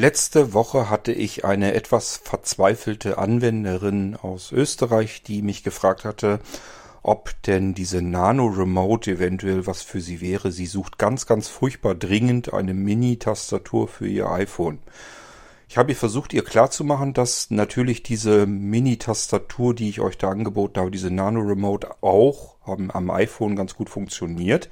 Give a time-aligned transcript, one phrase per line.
[0.00, 6.40] Letzte Woche hatte ich eine etwas verzweifelte Anwenderin aus Österreich, die mich gefragt hatte,
[7.02, 10.52] ob denn diese Nano Remote eventuell was für sie wäre.
[10.52, 14.78] Sie sucht ganz, ganz furchtbar dringend eine Mini-Tastatur für ihr iPhone.
[15.68, 20.80] Ich habe ihr versucht, ihr klarzumachen, dass natürlich diese Mini-Tastatur, die ich euch da angeboten
[20.80, 24.70] habe, diese Nano Remote auch am, am iPhone ganz gut funktioniert.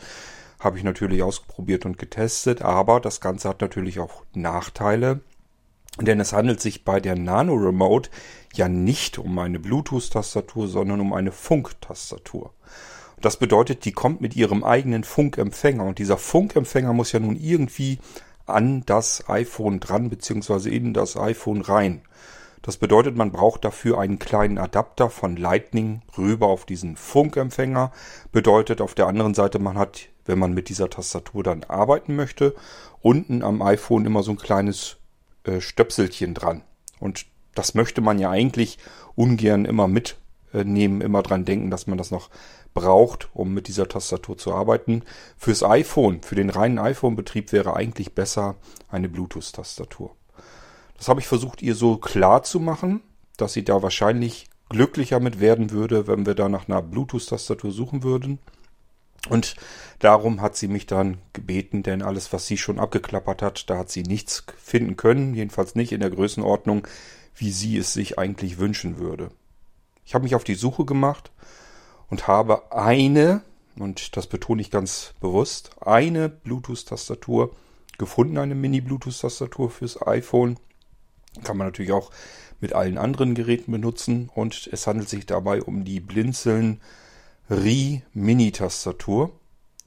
[0.59, 5.21] Habe ich natürlich ausprobiert und getestet, aber das Ganze hat natürlich auch Nachteile,
[6.01, 8.11] denn es handelt sich bei der Nano Remote
[8.55, 12.53] ja nicht um eine Bluetooth-Tastatur, sondern um eine Funk-Tastatur.
[13.21, 17.99] Das bedeutet, die kommt mit ihrem eigenen Funkempfänger und dieser Funkempfänger muss ja nun irgendwie
[18.47, 22.03] an das iPhone dran beziehungsweise in das iPhone rein.
[22.63, 27.93] Das bedeutet, man braucht dafür einen kleinen Adapter von Lightning rüber auf diesen Funkempfänger.
[28.33, 32.55] Bedeutet auf der anderen Seite, man hat wenn man mit dieser Tastatur dann arbeiten möchte.
[33.01, 34.99] Unten am iPhone immer so ein kleines
[35.45, 36.63] äh, Stöpselchen dran.
[37.01, 38.79] Und das möchte man ja eigentlich
[39.15, 42.31] ungern immer mitnehmen, immer dran denken, dass man das noch
[42.75, 45.03] braucht, um mit dieser Tastatur zu arbeiten.
[45.37, 48.57] Fürs iPhone, für den reinen iPhone-Betrieb wäre eigentlich besser
[48.89, 50.15] eine Bluetooth-Tastatur.
[50.97, 53.01] Das habe ich versucht, ihr so klar zu machen,
[53.37, 58.03] dass sie da wahrscheinlich glücklicher mit werden würde, wenn wir da nach einer Bluetooth-Tastatur suchen
[58.03, 58.39] würden.
[59.29, 59.57] Und
[59.99, 63.91] darum hat sie mich dann gebeten, denn alles, was sie schon abgeklappert hat, da hat
[63.91, 66.87] sie nichts finden können, jedenfalls nicht in der Größenordnung,
[67.35, 69.31] wie sie es sich eigentlich wünschen würde.
[70.05, 71.31] Ich habe mich auf die Suche gemacht
[72.09, 73.43] und habe eine,
[73.79, 77.55] und das betone ich ganz bewusst, eine Bluetooth-Tastatur
[77.99, 80.59] gefunden, eine Mini-Bluetooth-Tastatur fürs iPhone.
[81.45, 82.11] Kann man natürlich auch
[82.61, 86.81] mit allen anderen Geräten benutzen und es handelt sich dabei um die Blinzeln
[87.51, 89.31] Ri Mini-Tastatur.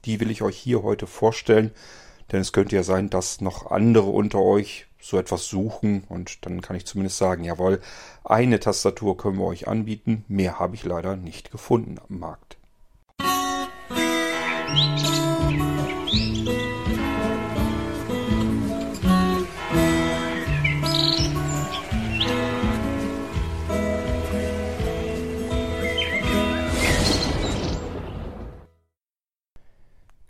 [0.04, 1.70] Die will ich euch hier heute vorstellen,
[2.32, 6.60] denn es könnte ja sein, dass noch andere unter euch so etwas suchen und dann
[6.60, 7.80] kann ich zumindest sagen, jawohl,
[8.24, 12.56] eine Tastatur können wir euch anbieten, mehr habe ich leider nicht gefunden am Markt.
[13.20, 15.11] Musik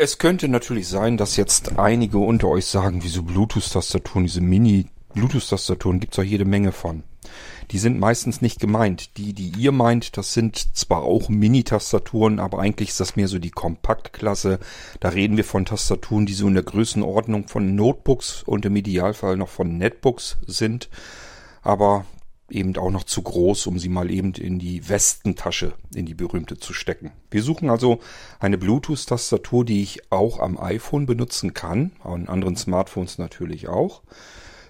[0.02, 6.18] Es könnte natürlich sein, dass jetzt einige unter euch sagen, wieso Bluetooth-Tastaturen, diese Mini-Bluetooth-Tastaturen gibt's
[6.18, 7.04] auch jede Menge von.
[7.70, 9.16] Die sind meistens nicht gemeint.
[9.16, 13.38] Die, die ihr meint, das sind zwar auch Mini-Tastaturen, aber eigentlich ist das mehr so
[13.38, 14.58] die Kompaktklasse.
[14.98, 19.36] Da reden wir von Tastaturen, die so in der Größenordnung von Notebooks und im Idealfall
[19.36, 20.88] noch von Netbooks sind.
[21.62, 22.06] Aber
[22.52, 26.58] eben auch noch zu groß, um sie mal eben in die Westentasche, in die berühmte
[26.58, 27.12] zu stecken.
[27.30, 28.00] Wir suchen also
[28.38, 34.02] eine Bluetooth-Tastatur, die ich auch am iPhone benutzen kann, an anderen Smartphones natürlich auch,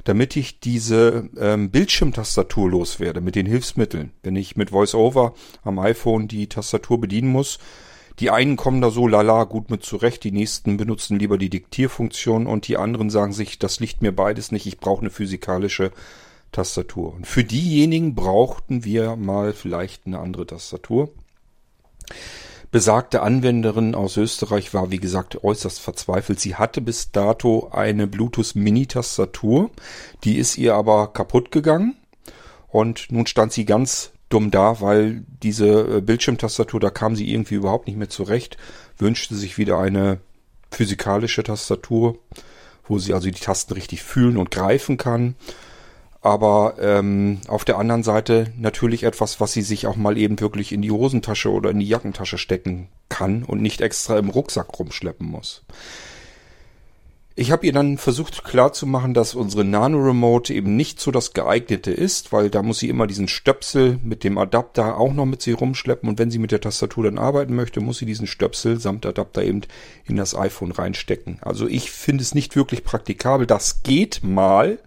[0.05, 4.13] damit ich diese ähm, Bildschirmtastatur loswerde mit den Hilfsmitteln.
[4.23, 7.59] Wenn ich mit VoiceOver am iPhone die Tastatur bedienen muss,
[8.19, 12.47] die einen kommen da so lala gut mit zurecht, die nächsten benutzen lieber die Diktierfunktion
[12.47, 15.93] und die anderen sagen sich, das liegt mir beides nicht, ich brauche eine physikalische
[16.53, 17.15] Tastatur.
[17.15, 21.11] Und für diejenigen brauchten wir mal vielleicht eine andere Tastatur.
[22.71, 26.41] Besagte Anwenderin aus Österreich war, wie gesagt, äußerst verzweifelt.
[26.41, 29.71] Sie hatte bis dato eine Bluetooth Mini-Tastatur.
[30.25, 31.97] Die ist ihr aber kaputt gegangen.
[32.69, 37.57] Und nun stand sie ganz dumm da, weil diese äh, Bildschirmtastatur, da kam sie irgendwie
[37.57, 38.57] überhaupt nicht mehr zurecht.
[38.97, 40.21] Wünschte sich wieder eine
[40.71, 42.17] physikalische Tastatur,
[42.85, 45.35] wo sie also die Tasten richtig fühlen und greifen kann
[46.23, 50.73] aber ähm, auf der anderen Seite natürlich etwas, was sie sich auch mal eben wirklich
[50.73, 55.27] in die Hosentasche oder in die Jackentasche stecken kann und nicht extra im Rucksack rumschleppen
[55.27, 55.65] muss.
[57.35, 61.91] Ich habe ihr dann versucht klarzumachen, dass unsere Nano Remote eben nicht so das geeignete
[61.91, 65.59] ist, weil da muss sie immer diesen Stöpsel mit dem Adapter auch noch mit sich
[65.59, 69.07] rumschleppen und wenn sie mit der Tastatur dann arbeiten möchte, muss sie diesen Stöpsel samt
[69.07, 69.63] Adapter eben
[70.05, 71.39] in das iPhone reinstecken.
[71.41, 73.47] Also ich finde es nicht wirklich praktikabel.
[73.47, 74.79] Das geht mal,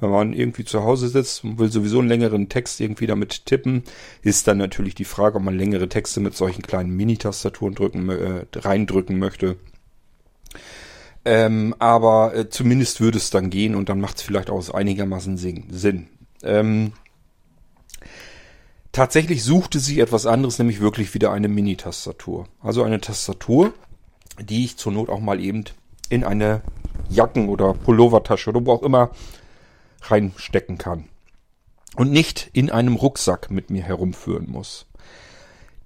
[0.00, 3.84] wenn man irgendwie zu Hause sitzt und will sowieso einen längeren Text irgendwie damit tippen,
[4.22, 8.44] ist dann natürlich die Frage, ob man längere Texte mit solchen kleinen Mini-Tastaturen drücken, äh,
[8.54, 9.56] reindrücken möchte.
[11.24, 15.38] Ähm, aber äh, zumindest würde es dann gehen und dann macht es vielleicht auch einigermaßen
[15.38, 16.08] Sinn.
[16.42, 16.92] Ähm,
[18.92, 22.46] tatsächlich suchte sie etwas anderes, nämlich wirklich wieder eine Mini-Tastatur.
[22.60, 23.72] Also eine Tastatur,
[24.38, 25.64] die ich zur Not auch mal eben
[26.10, 26.60] in eine
[27.08, 29.10] Jacken- oder Pullovertasche oder wo auch immer
[30.10, 31.08] reinstecken kann.
[31.96, 34.86] Und nicht in einem Rucksack mit mir herumführen muss.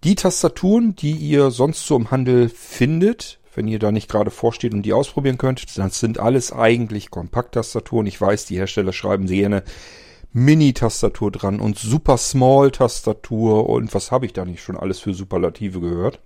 [0.05, 4.73] Die Tastaturen, die ihr sonst so im Handel findet, wenn ihr da nicht gerade vorsteht
[4.73, 5.77] und die ausprobieren könnt.
[5.77, 8.07] Das sind alles eigentlich Kompakttastaturen.
[8.07, 9.65] Ich weiß, die Hersteller schreiben sie gerne
[10.33, 15.81] Mini-Tastatur dran und Super Small-Tastatur und was habe ich da nicht schon alles für Superlative
[15.81, 16.21] gehört.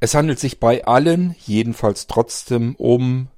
[0.00, 3.28] Es handelt sich bei allen jedenfalls trotzdem um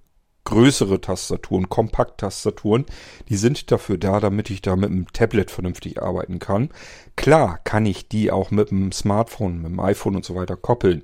[0.44, 2.84] größere Tastaturen, Kompakt-Tastaturen.
[3.28, 6.70] Die sind dafür da, damit ich da mit dem Tablet vernünftig arbeiten kann.
[7.16, 11.02] Klar kann ich die auch mit dem Smartphone, mit dem iPhone und so weiter koppeln.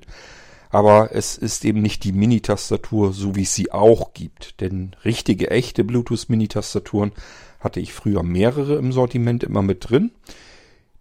[0.71, 4.61] Aber es ist eben nicht die Mini-Tastatur, so wie es sie auch gibt.
[4.61, 7.13] Denn richtige, echte Bluetooth-Mini-Tastaturen
[7.59, 10.13] hatte ich früher mehrere im Sortiment immer mit drin.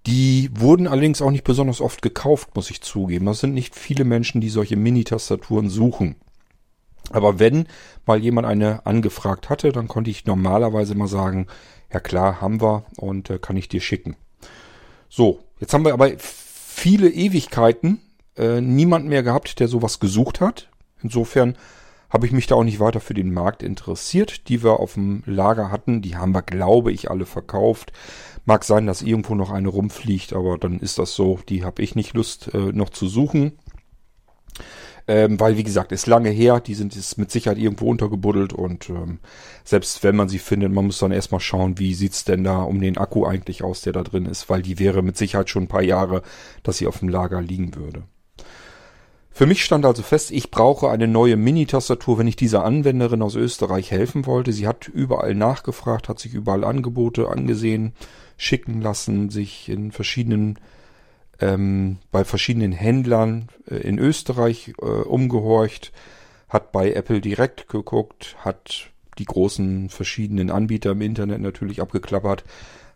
[0.07, 3.27] Die wurden allerdings auch nicht besonders oft gekauft, muss ich zugeben.
[3.27, 6.15] Das sind nicht viele Menschen, die solche Mini-Tastaturen suchen.
[7.11, 7.67] Aber wenn
[8.05, 11.47] mal jemand eine angefragt hatte, dann konnte ich normalerweise mal sagen,
[11.91, 14.15] ja klar, haben wir und äh, kann ich dir schicken.
[15.09, 17.99] So, jetzt haben wir aber viele Ewigkeiten
[18.37, 20.69] äh, niemand mehr gehabt, der sowas gesucht hat.
[21.01, 21.55] Insofern
[22.09, 24.49] habe ich mich da auch nicht weiter für den Markt interessiert.
[24.49, 27.91] Die wir auf dem Lager hatten, die haben wir, glaube ich, alle verkauft.
[28.45, 31.39] Mag sein, dass irgendwo noch eine rumfliegt, aber dann ist das so.
[31.49, 33.59] Die habe ich nicht Lust äh, noch zu suchen.
[35.09, 38.91] Ähm, weil, wie gesagt, ist lange her, die sind ist mit Sicherheit irgendwo untergebuddelt und
[38.91, 39.17] ähm,
[39.63, 42.79] selbst wenn man sie findet, man muss dann erstmal schauen, wie sieht's denn da um
[42.79, 45.67] den Akku eigentlich aus, der da drin ist, weil die wäre mit Sicherheit schon ein
[45.67, 46.21] paar Jahre,
[46.61, 48.03] dass sie auf dem Lager liegen würde.
[49.31, 53.33] Für mich stand also fest, ich brauche eine neue Mini-Tastatur, wenn ich dieser Anwenderin aus
[53.33, 54.53] Österreich helfen wollte.
[54.53, 57.93] Sie hat überall nachgefragt, hat sich überall Angebote angesehen,
[58.37, 60.59] schicken lassen, sich in verschiedenen
[61.39, 65.91] ähm, bei verschiedenen Händlern äh, in Österreich äh, umgehorcht,
[66.47, 72.43] hat bei Apple direkt geguckt, hat die großen verschiedenen Anbieter im Internet natürlich abgeklappert,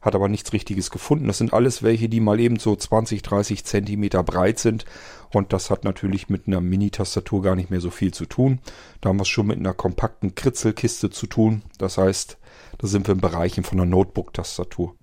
[0.02, 1.28] hat aber nichts Richtiges gefunden.
[1.28, 4.86] Das sind alles welche, die mal eben so 20, 30 Zentimeter breit sind
[5.32, 8.60] und das hat natürlich mit einer Mini-Tastatur gar nicht mehr so viel zu tun.
[9.02, 11.64] Da haben wir es schon mit einer kompakten Kritzelkiste zu tun.
[11.78, 12.38] Das heißt,
[12.78, 14.96] da sind wir im Bereich von einer Notebook-Tastatur.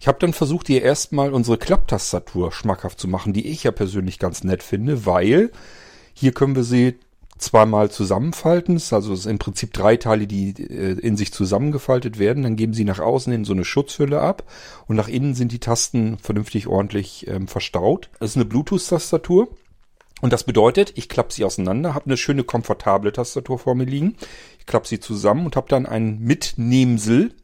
[0.00, 4.18] Ich habe dann versucht, ihr erstmal unsere Klapptastatur schmackhaft zu machen, die ich ja persönlich
[4.18, 5.50] ganz nett finde, weil
[6.14, 6.96] hier können wir sie
[7.38, 8.80] zweimal zusammenfalten.
[8.90, 12.42] Also es sind im Prinzip drei Teile, die äh, in sich zusammengefaltet werden.
[12.42, 14.44] Dann geben sie nach außen in so eine Schutzhülle ab
[14.86, 18.10] und nach innen sind die Tasten vernünftig ordentlich ähm, verstaut.
[18.20, 19.48] Es ist eine Bluetooth-Tastatur.
[20.20, 24.16] Und das bedeutet, ich klappe sie auseinander, habe eine schöne komfortable Tastatur vor mir liegen.
[24.58, 27.34] Ich klappe sie zusammen und habe dann ein Mitnehmsel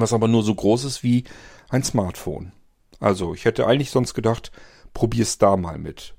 [0.00, 1.24] was aber nur so groß ist wie
[1.68, 2.52] ein Smartphone.
[3.00, 4.52] Also ich hätte eigentlich sonst gedacht,
[4.94, 6.14] probier's da mal mit.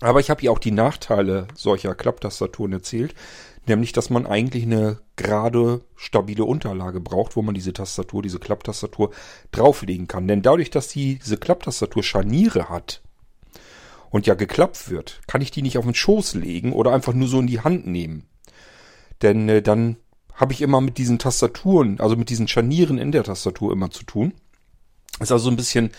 [0.00, 3.14] Aber ich habe hier auch die Nachteile solcher Klapptastaturen erzählt,
[3.66, 9.10] nämlich dass man eigentlich eine gerade stabile Unterlage braucht, wo man diese Tastatur, diese Klapptastatur
[9.52, 10.26] drauflegen kann.
[10.26, 13.02] Denn dadurch, dass die, diese Klapptastatur Scharniere hat
[14.10, 17.28] und ja geklappt wird, kann ich die nicht auf den Schoß legen oder einfach nur
[17.28, 18.26] so in die Hand nehmen.
[19.22, 19.96] Denn äh, dann
[20.34, 24.04] habe ich immer mit diesen Tastaturen, also mit diesen Scharnieren in der Tastatur immer zu
[24.04, 24.34] tun.
[25.20, 25.90] Ist also so ein bisschen,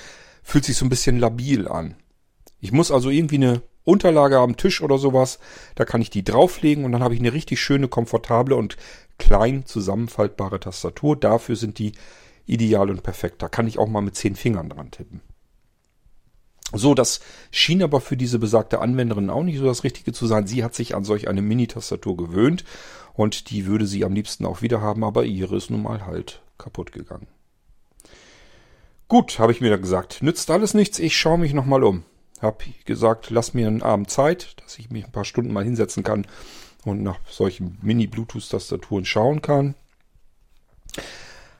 [0.43, 1.95] fühlt sich so ein bisschen labil an.
[2.59, 5.39] Ich muss also irgendwie eine Unterlage am Tisch oder sowas,
[5.75, 8.77] da kann ich die drauflegen und dann habe ich eine richtig schöne, komfortable und
[9.17, 11.15] klein zusammenfaltbare Tastatur.
[11.15, 11.93] Dafür sind die
[12.45, 13.41] ideal und perfekt.
[13.41, 15.21] Da kann ich auch mal mit zehn Fingern dran tippen.
[16.73, 17.21] So, das
[17.51, 20.47] schien aber für diese besagte Anwenderin auch nicht so das Richtige zu sein.
[20.47, 22.65] Sie hat sich an solch eine Mini-Tastatur gewöhnt
[23.15, 26.41] und die würde sie am liebsten auch wieder haben, aber ihre ist nun mal halt
[26.57, 27.27] kaputt gegangen.
[29.07, 32.03] Gut, habe ich mir dann gesagt, nützt alles nichts, ich schaue mich nochmal um.
[32.41, 36.03] Hab gesagt, lass mir einen Abend Zeit, dass ich mich ein paar Stunden mal hinsetzen
[36.03, 36.27] kann
[36.83, 39.75] und nach solchen Mini-Bluetooth-Tastaturen schauen kann.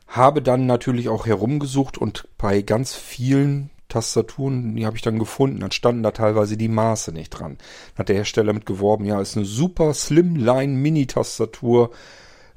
[0.08, 5.60] Habe dann natürlich auch herumgesucht und bei ganz vielen Tastaturen, die habe ich dann gefunden.
[5.60, 7.58] Dann standen da teilweise die Maße nicht dran.
[7.94, 11.92] Dann hat der Hersteller mit geworben, ja, ist eine super Slimline Mini-Tastatur,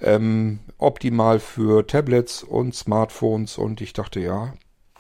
[0.01, 3.59] ähm, optimal für Tablets und Smartphones.
[3.59, 4.55] Und ich dachte, ja,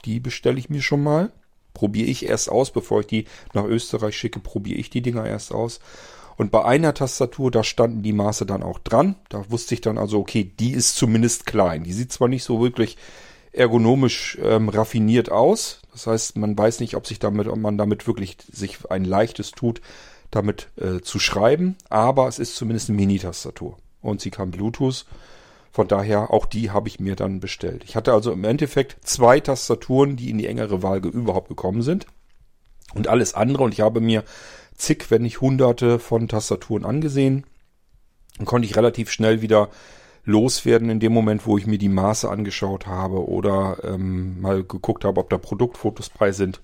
[0.04, 1.32] die bestelle ich mir schon mal.
[1.74, 5.52] Probiere ich erst aus, bevor ich die nach Österreich schicke, probiere ich die Dinger erst
[5.52, 5.80] aus.
[6.36, 9.16] Und bei einer Tastatur, da standen die Maße dann auch dran.
[9.28, 11.82] Da wusste ich dann also, okay, die ist zumindest klein.
[11.82, 12.96] Die sieht zwar nicht so wirklich
[13.52, 15.80] ergonomisch ähm, raffiniert aus.
[15.92, 19.52] Das heißt, man weiß nicht, ob sich damit, ob man damit wirklich sich ein leichtes
[19.52, 19.80] tut,
[20.30, 21.76] damit äh, zu schreiben.
[21.88, 25.06] Aber es ist zumindest eine Mini-Tastatur und sie kann Bluetooth.
[25.70, 27.84] Von daher auch die habe ich mir dann bestellt.
[27.84, 32.06] Ich hatte also im Endeffekt zwei Tastaturen, die in die engere Wahl überhaupt gekommen sind
[32.94, 33.64] und alles andere.
[33.64, 34.24] Und ich habe mir
[34.76, 37.44] zig, wenn nicht hunderte von Tastaturen angesehen.
[38.38, 39.68] Dann konnte ich relativ schnell wieder
[40.28, 45.04] loswerden in dem Moment, wo ich mir die Maße angeschaut habe oder ähm, mal geguckt
[45.04, 46.60] habe, ob da Produktfotos bei sind,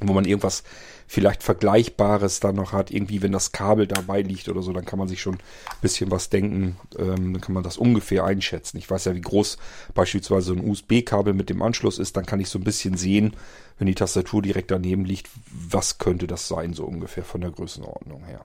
[0.00, 0.62] wo man irgendwas
[1.08, 2.92] vielleicht Vergleichbares dann noch hat.
[2.92, 6.12] Irgendwie, wenn das Kabel dabei liegt oder so, dann kann man sich schon ein bisschen
[6.12, 6.76] was denken.
[6.96, 8.78] Ähm, dann kann man das ungefähr einschätzen.
[8.78, 9.58] Ich weiß ja, wie groß
[9.92, 12.16] beispielsweise ein USB-Kabel mit dem Anschluss ist.
[12.16, 13.34] Dann kann ich so ein bisschen sehen,
[13.78, 18.22] wenn die Tastatur direkt daneben liegt, was könnte das sein, so ungefähr von der Größenordnung
[18.26, 18.44] her.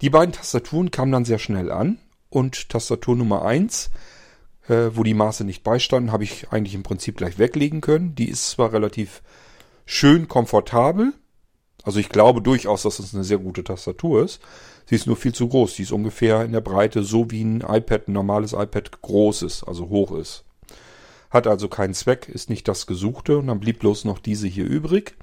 [0.00, 1.98] Die beiden Tastaturen kamen dann sehr schnell an
[2.32, 3.90] und Tastatur Nummer eins
[4.68, 8.14] äh, wo die Maße nicht beistanden, habe ich eigentlich im Prinzip gleich weglegen können.
[8.14, 9.22] Die ist zwar relativ
[9.84, 11.12] schön komfortabel,
[11.82, 14.40] also ich glaube durchaus, dass es eine sehr gute Tastatur ist.
[14.86, 15.74] Sie ist nur viel zu groß.
[15.74, 19.64] Die ist ungefähr in der Breite so wie ein iPad, ein normales iPad groß ist,
[19.64, 20.44] also hoch ist.
[21.30, 24.66] Hat also keinen Zweck, ist nicht das Gesuchte und dann blieb bloß noch diese hier
[24.66, 25.16] übrig.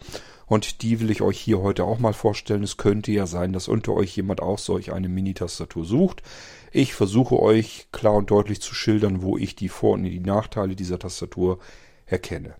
[0.47, 2.63] Und die will ich euch hier heute auch mal vorstellen.
[2.63, 6.23] Es könnte ja sein, dass unter euch jemand auch solch eine Mini-Tastatur sucht.
[6.71, 10.75] Ich versuche euch klar und deutlich zu schildern, wo ich die Vor- und die Nachteile
[10.75, 11.59] dieser Tastatur
[12.05, 12.55] erkenne.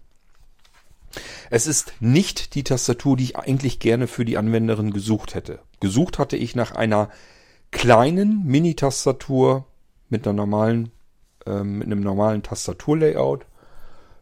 [1.49, 5.59] Es ist nicht die Tastatur, die ich eigentlich gerne für die Anwenderin gesucht hätte.
[5.79, 7.09] Gesucht hatte ich nach einer
[7.71, 9.65] kleinen Mini-Tastatur
[10.09, 10.91] mit einer normalen,
[11.45, 13.45] äh, mit einem normalen Tastaturlayout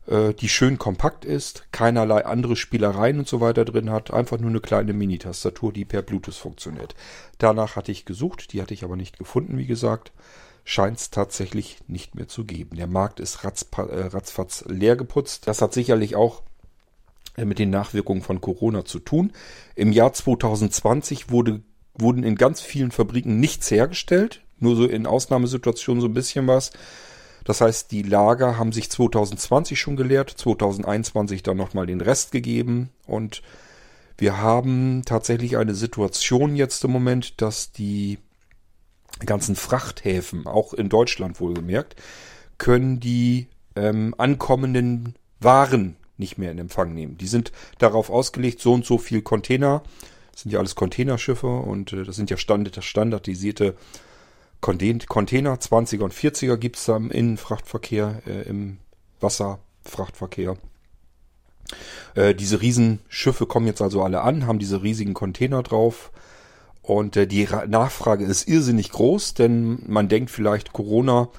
[0.07, 4.49] äh, die schön kompakt ist, keinerlei andere Spielereien und so weiter drin hat, einfach nur
[4.49, 6.95] eine kleine Mini-Tastatur, die per Bluetooth funktioniert.
[7.37, 10.11] Danach hatte ich gesucht, die hatte ich aber nicht gefunden, wie gesagt.
[10.63, 12.75] Scheint es tatsächlich nicht mehr zu geben.
[12.75, 15.47] Der Markt ist äh, ratzfatz leer geputzt.
[15.47, 16.41] Das hat sicherlich auch
[17.37, 19.31] äh, mit den Nachwirkungen von Corona zu tun.
[19.75, 21.61] Im Jahr 2020 wurde,
[21.95, 26.71] wurden in ganz vielen Fabriken nichts hergestellt, nur so in Ausnahmesituationen so ein bisschen was.
[27.47, 32.89] Das heißt, die Lager haben sich 2020 schon geleert, 2021 dann nochmal den Rest gegeben
[33.05, 33.41] und
[34.17, 38.17] wir haben tatsächlich eine Situation jetzt im Moment, dass die
[39.25, 41.95] ganzen Frachthäfen, auch in Deutschland wohlgemerkt,
[42.57, 47.17] können die ähm, ankommenden Waren nicht mehr in Empfang nehmen.
[47.17, 49.83] Die sind darauf ausgelegt, so und so viel Container,
[50.33, 53.77] das sind ja alles Containerschiffe und äh, das sind ja Standard, standardisierte
[54.61, 58.79] Container 20er und 40er gibt es da im Innenfrachtverkehr, äh, im
[59.19, 60.57] Wasserfrachtverkehr.
[62.15, 66.11] Äh, diese Riesenschiffe kommen jetzt also alle an, haben diese riesigen Container drauf.
[66.81, 71.29] Und äh, die Ra Nachfrage ist irrsinnig groß, denn man denkt vielleicht, Corona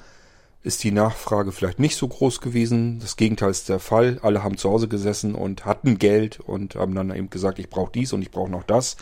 [0.61, 2.99] ist die Nachfrage vielleicht nicht so groß gewesen.
[2.99, 4.19] Das Gegenteil ist der Fall.
[4.21, 7.91] Alle haben zu Hause gesessen und hatten Geld und haben dann eben gesagt, ich brauche
[7.93, 8.97] dies und ich brauche noch das.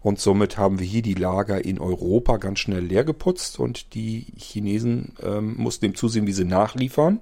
[0.00, 4.26] Und somit haben wir hier die Lager in Europa ganz schnell leer geputzt und die
[4.36, 7.20] Chinesen ähm, mussten dem zusehen, wie sie nachliefern.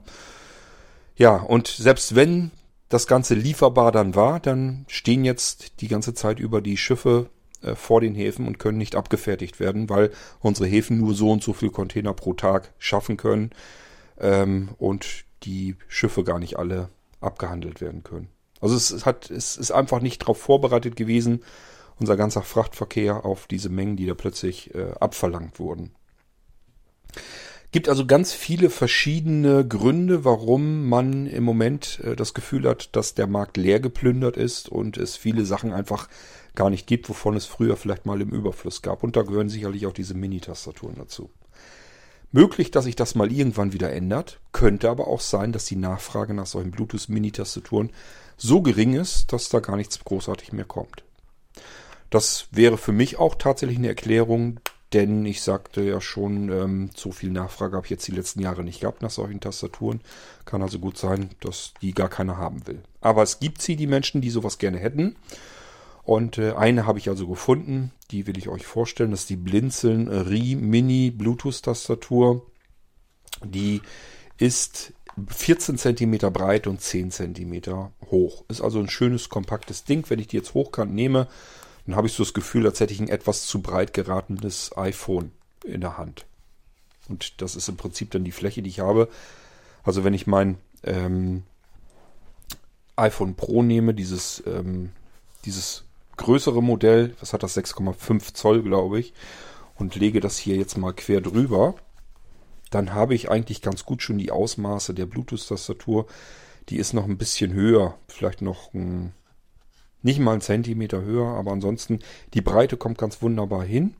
[1.16, 2.50] Ja, und selbst wenn
[2.88, 7.30] das Ganze lieferbar dann war, dann stehen jetzt die ganze Zeit über die Schiffe
[7.74, 10.10] vor den Häfen und können nicht abgefertigt werden, weil
[10.40, 13.50] unsere Häfen nur so und so viel Container pro Tag schaffen können
[14.18, 16.88] ähm, und die Schiffe gar nicht alle
[17.20, 18.28] abgehandelt werden können.
[18.60, 21.42] Also es hat, es ist einfach nicht darauf vorbereitet gewesen,
[21.98, 25.92] unser ganzer Frachtverkehr auf diese Mengen, die da plötzlich äh, abverlangt wurden.
[27.72, 33.14] Gibt also ganz viele verschiedene Gründe, warum man im Moment äh, das Gefühl hat, dass
[33.14, 36.08] der Markt leer geplündert ist und es viele Sachen einfach
[36.56, 39.02] gar nicht gibt, wovon es früher vielleicht mal im Überfluss gab.
[39.02, 41.30] Und da gehören sicherlich auch diese Mini-Tastaturen dazu.
[42.32, 46.34] Möglich, dass sich das mal irgendwann wieder ändert, könnte aber auch sein, dass die Nachfrage
[46.34, 47.90] nach solchen Bluetooth-Mini-Tastaturen
[48.36, 51.04] so gering ist, dass da gar nichts großartig mehr kommt.
[52.10, 54.60] Das wäre für mich auch tatsächlich eine Erklärung,
[54.92, 58.62] denn ich sagte ja schon, ähm, so viel Nachfrage habe ich jetzt die letzten Jahre
[58.62, 60.00] nicht gehabt nach solchen Tastaturen.
[60.44, 62.82] Kann also gut sein, dass die gar keiner haben will.
[63.00, 65.16] Aber es gibt sie, die Menschen, die sowas gerne hätten.
[66.06, 69.10] Und äh, eine habe ich also gefunden, die will ich euch vorstellen.
[69.10, 72.46] Das ist die Blinzeln Ri Mini Bluetooth Tastatur.
[73.44, 73.82] Die
[74.38, 74.92] ist
[75.26, 78.44] 14 cm breit und 10 cm hoch.
[78.46, 80.08] Ist also ein schönes, kompaktes Ding.
[80.08, 81.26] Wenn ich die jetzt hochkant nehme,
[81.86, 85.32] dann habe ich so das Gefühl, als hätte ich ein etwas zu breit geratenes iPhone
[85.64, 86.24] in der Hand.
[87.08, 89.08] Und das ist im Prinzip dann die Fläche, die ich habe.
[89.82, 91.42] Also wenn ich mein ähm,
[92.94, 94.92] iPhone Pro nehme, dieses, ähm,
[95.44, 95.85] dieses
[96.16, 99.12] größere Modell, was hat das 6,5 Zoll, glaube ich,
[99.76, 101.74] und lege das hier jetzt mal quer drüber,
[102.70, 106.06] dann habe ich eigentlich ganz gut schon die Ausmaße der Bluetooth-Tastatur.
[106.68, 109.12] Die ist noch ein bisschen höher, vielleicht noch ein
[110.02, 111.98] nicht mal einen Zentimeter höher, aber ansonsten
[112.32, 113.94] die Breite kommt ganz wunderbar hin.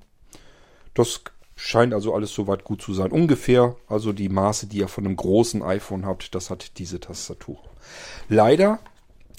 [0.94, 1.22] Das
[1.56, 3.10] scheint also alles soweit gut zu sein.
[3.10, 7.58] Ungefähr also die Maße, die ihr von einem großen iPhone habt, das hat diese Tastatur.
[8.28, 8.78] Leider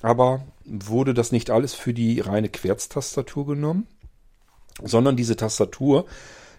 [0.02, 3.88] aber wurde das nicht alles für die reine Querztastatur genommen,
[4.84, 6.06] sondern diese Tastatur,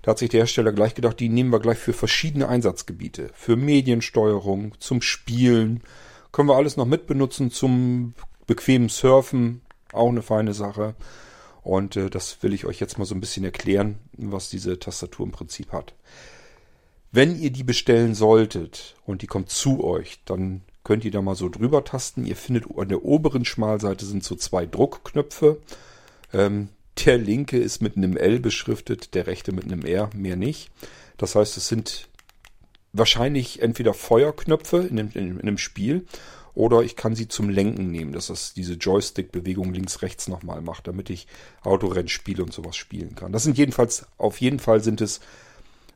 [0.02, 3.30] da hat sich der Hersteller gleich gedacht, die nehmen wir gleich für verschiedene Einsatzgebiete.
[3.34, 5.82] Für Mediensteuerung, zum Spielen,
[6.32, 8.14] können wir alles noch mitbenutzen zum
[8.46, 10.94] bequemen Surfen, auch eine feine Sache.
[11.62, 15.26] Und äh, das will ich euch jetzt mal so ein bisschen erklären, was diese Tastatur
[15.26, 15.94] im Prinzip hat.
[17.10, 21.34] Wenn ihr die bestellen solltet und die kommt zu euch, dann könnt ihr da mal
[21.34, 22.24] so drüber tasten.
[22.24, 25.58] Ihr findet an der oberen Schmalseite sind so zwei Druckknöpfe.
[26.32, 26.70] Ähm,
[27.04, 30.70] der linke ist mit einem L beschriftet, der rechte mit einem R, mehr nicht.
[31.18, 32.08] Das heißt, es sind
[32.94, 36.06] wahrscheinlich entweder Feuerknöpfe in dem, in, in dem Spiel
[36.54, 41.10] oder ich kann sie zum Lenken nehmen, dass das diese Joystick-Bewegung links-rechts nochmal macht, damit
[41.10, 41.26] ich
[41.64, 43.32] Autorennspiele und sowas spielen kann.
[43.32, 45.20] Das sind jedenfalls, auf jeden Fall sind es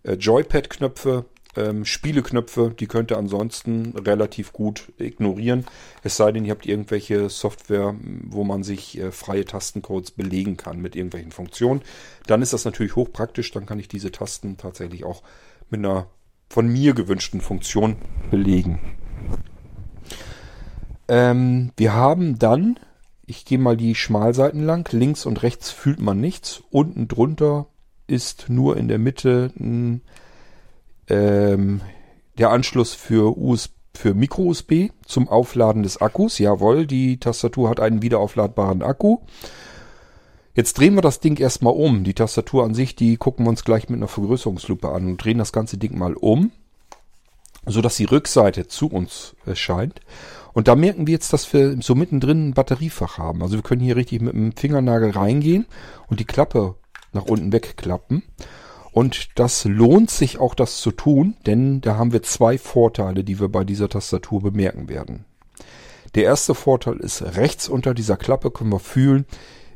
[0.03, 1.25] äh, Joypad-Knöpfe,
[1.57, 5.65] ähm, Spieleknöpfe, die könnt ihr ansonsten relativ gut ignorieren.
[6.03, 7.95] Es sei denn, ihr habt irgendwelche Software,
[8.25, 11.83] wo man sich äh, freie Tastencodes belegen kann mit irgendwelchen Funktionen.
[12.27, 15.23] Dann ist das natürlich hochpraktisch, dann kann ich diese Tasten tatsächlich auch
[15.71, 16.07] mit einer
[16.49, 17.97] von mir gewünschten Funktion
[18.31, 18.79] belegen.
[21.09, 22.79] Ähm, wir haben dann,
[23.27, 26.63] ich gehe mal die Schmalseiten lang, links und rechts fühlt man nichts.
[26.71, 27.67] Unten drunter
[28.07, 30.03] ist nur in der Mitte ein,
[31.09, 31.81] ähm,
[32.39, 36.39] der Anschluss für USB für Micro-USB zum Aufladen des Akkus.
[36.39, 39.19] Jawohl, die Tastatur hat einen wiederaufladbaren Akku.
[40.55, 42.05] Jetzt drehen wir das Ding erstmal um.
[42.05, 45.39] Die Tastatur an sich, die gucken wir uns gleich mit einer Vergrößerungslupe an und drehen
[45.39, 46.53] das ganze Ding mal um,
[47.65, 50.01] so dass die Rückseite zu uns erscheint.
[50.53, 53.43] Und da merken wir jetzt, dass wir so mittendrin ein Batteriefach haben.
[53.43, 55.67] Also wir können hier richtig mit dem Fingernagel reingehen
[56.09, 56.75] und die Klappe
[57.13, 58.23] nach unten wegklappen.
[58.93, 63.41] Und das lohnt sich auch, das zu tun, denn da haben wir zwei Vorteile, die
[63.41, 65.25] wir bei dieser Tastatur bemerken werden.
[66.15, 69.25] Der erste Vorteil ist, rechts unter dieser Klappe können wir fühlen,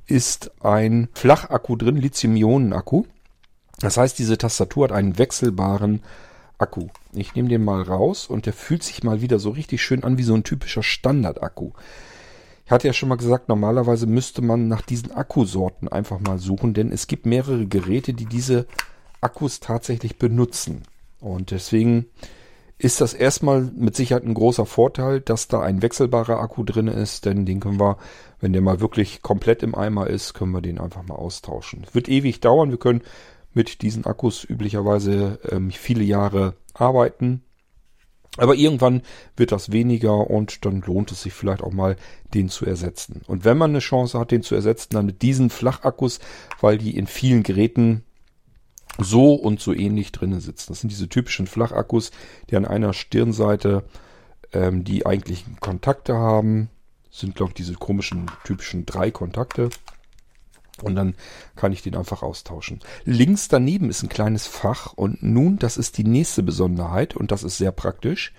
[0.07, 3.05] ist ein Flachakku drin, Lithium-Ionen-Akku.
[3.81, 6.03] Das heißt, diese Tastatur hat einen wechselbaren
[6.59, 6.89] Akku.
[7.13, 10.19] Ich nehme den mal raus und der fühlt sich mal wieder so richtig schön an
[10.19, 11.73] wie so ein typischer Standard-Akku.
[12.67, 16.75] Ich hatte ja schon mal gesagt, normalerweise müsste man nach diesen Akkusorten einfach mal suchen,
[16.75, 18.67] denn es gibt mehrere Geräte, die diese
[19.27, 20.85] Akkus tatsächlich benutzen.
[21.19, 22.07] Und deswegen
[22.79, 27.25] ist das erstmal mit Sicherheit ein großer Vorteil, dass da ein wechselbarer Akku drin ist,
[27.25, 27.97] denn den können wir,
[28.39, 31.83] wenn der mal wirklich komplett im Eimer ist, können wir den einfach mal austauschen.
[31.89, 33.03] Es wird ewig dauern, wir können
[33.53, 37.43] mit diesen Akkus üblicherweise ähm, viele Jahre arbeiten.
[38.37, 39.03] Aber irgendwann
[39.37, 41.97] wird das weniger und dann lohnt es sich vielleicht auch mal,
[42.35, 43.23] den zu ersetzen.
[43.27, 46.21] Und wenn man eine Chance hat, den zu ersetzen, dann mit diesen Flachakkus,
[46.61, 48.05] weil die in vielen Geräten
[48.99, 50.73] so und so ähnlich drinnen sitzen.
[50.73, 52.11] Das sind diese typischen Flachakkus,
[52.51, 53.85] die an einer Stirnseite
[54.53, 56.71] ähm, die eigentlichen Kontakte haben.
[57.11, 59.71] Das sind, glaube ich, diese komischen typischen drei Kontakte.
[60.83, 61.15] Und dann
[61.55, 62.81] kann ich den einfach austauschen.
[63.05, 67.45] Links daneben ist ein kleines Fach und nun, das ist die nächste Besonderheit und das
[67.45, 68.35] ist sehr praktisch.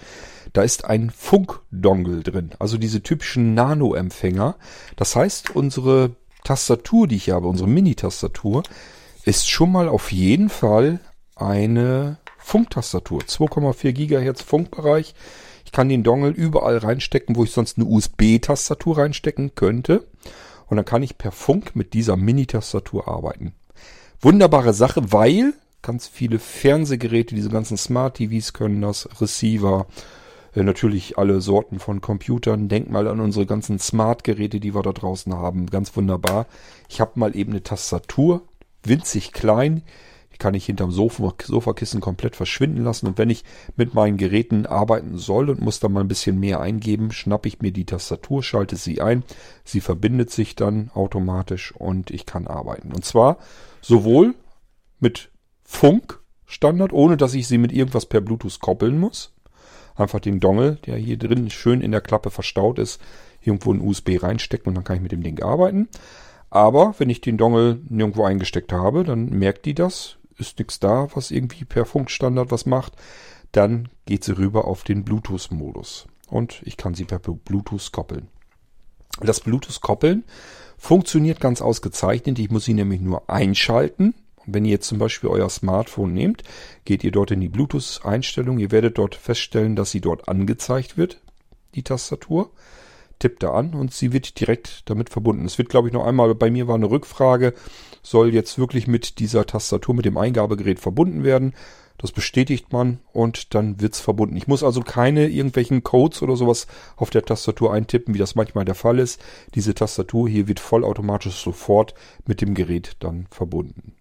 [0.54, 4.56] Da ist ein Funkdongle drin, also diese typischen Nano-Empfänger.
[4.96, 8.62] Das heißt, unsere Tastatur, die ich habe, unsere Mini-Tastatur,
[9.28, 11.00] ist schon mal auf jeden Fall
[11.36, 13.22] eine Funktastatur.
[13.22, 15.14] 2,4 Gigahertz Funkbereich.
[15.66, 20.08] Ich kann den Dongle überall reinstecken, wo ich sonst eine USB-Tastatur reinstecken könnte.
[20.68, 23.54] Und dann kann ich per Funk mit dieser Mini-Tastatur arbeiten.
[24.22, 29.88] Wunderbare Sache, weil ganz viele Fernsehgeräte, diese ganzen Smart-TVs können das, Receiver,
[30.56, 32.70] äh, natürlich alle Sorten von Computern.
[32.70, 35.68] Denkt mal an unsere ganzen Smart-Geräte, die wir da draußen haben.
[35.68, 36.46] Ganz wunderbar.
[36.88, 38.42] Ich habe mal eben eine Tastatur,
[38.88, 39.84] winzig klein,
[40.38, 43.08] kann ich hinterm Sofa, Sofakissen komplett verschwinden lassen.
[43.08, 43.44] Und wenn ich
[43.76, 47.62] mit meinen Geräten arbeiten soll und muss da mal ein bisschen mehr eingeben, schnappe ich
[47.62, 49.24] mir die Tastatur, schalte sie ein.
[49.64, 52.92] Sie verbindet sich dann automatisch und ich kann arbeiten.
[52.92, 53.38] Und zwar
[53.82, 54.36] sowohl
[55.00, 55.30] mit
[55.64, 59.34] Funkstandard, ohne dass ich sie mit irgendwas per Bluetooth koppeln muss.
[59.96, 63.02] Einfach den Dongle, der hier drin schön in der Klappe verstaut ist,
[63.42, 65.90] irgendwo in USB reinstecken und dann kann ich mit dem Ding arbeiten.
[66.50, 71.08] Aber wenn ich den Dongle nirgendwo eingesteckt habe, dann merkt die das, ist nichts da,
[71.14, 72.94] was irgendwie per Funkstandard was macht,
[73.52, 76.08] dann geht sie rüber auf den Bluetooth-Modus.
[76.30, 78.28] Und ich kann sie per Bluetooth koppeln.
[79.22, 80.26] Das Bluetooth-Koppeln
[80.78, 82.38] funktioniert ganz ausgezeichnet.
[82.40, 84.14] Ich muss sie nämlich nur einschalten.
[84.46, 86.44] Wenn ihr jetzt zum Beispiel euer Smartphone nehmt,
[86.86, 88.60] geht ihr dort in die Bluetooth-Einstellung.
[88.60, 91.20] Ihr werdet dort feststellen, dass sie dort angezeigt wird,
[91.76, 92.52] die Tastatur
[93.20, 95.46] tippt da an und sie wird direkt damit verbunden.
[95.46, 97.54] Es wird, glaube ich, noch einmal, bei mir war eine Rückfrage,
[98.02, 101.54] soll jetzt wirklich mit dieser Tastatur, mit dem Eingabegerät verbunden werden.
[101.98, 104.38] Das bestätigt man und dann wird's verbunden.
[104.38, 108.66] Ich muss also keine irgendwelchen Codes oder sowas auf der Tastatur eintippen, wie das manchmal
[108.66, 109.20] der Fall ist.
[109.56, 113.94] Diese Tastatur hier wird vollautomatisch sofort mit dem Gerät dann verbunden.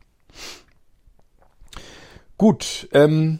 [2.37, 3.39] Gut, ähm,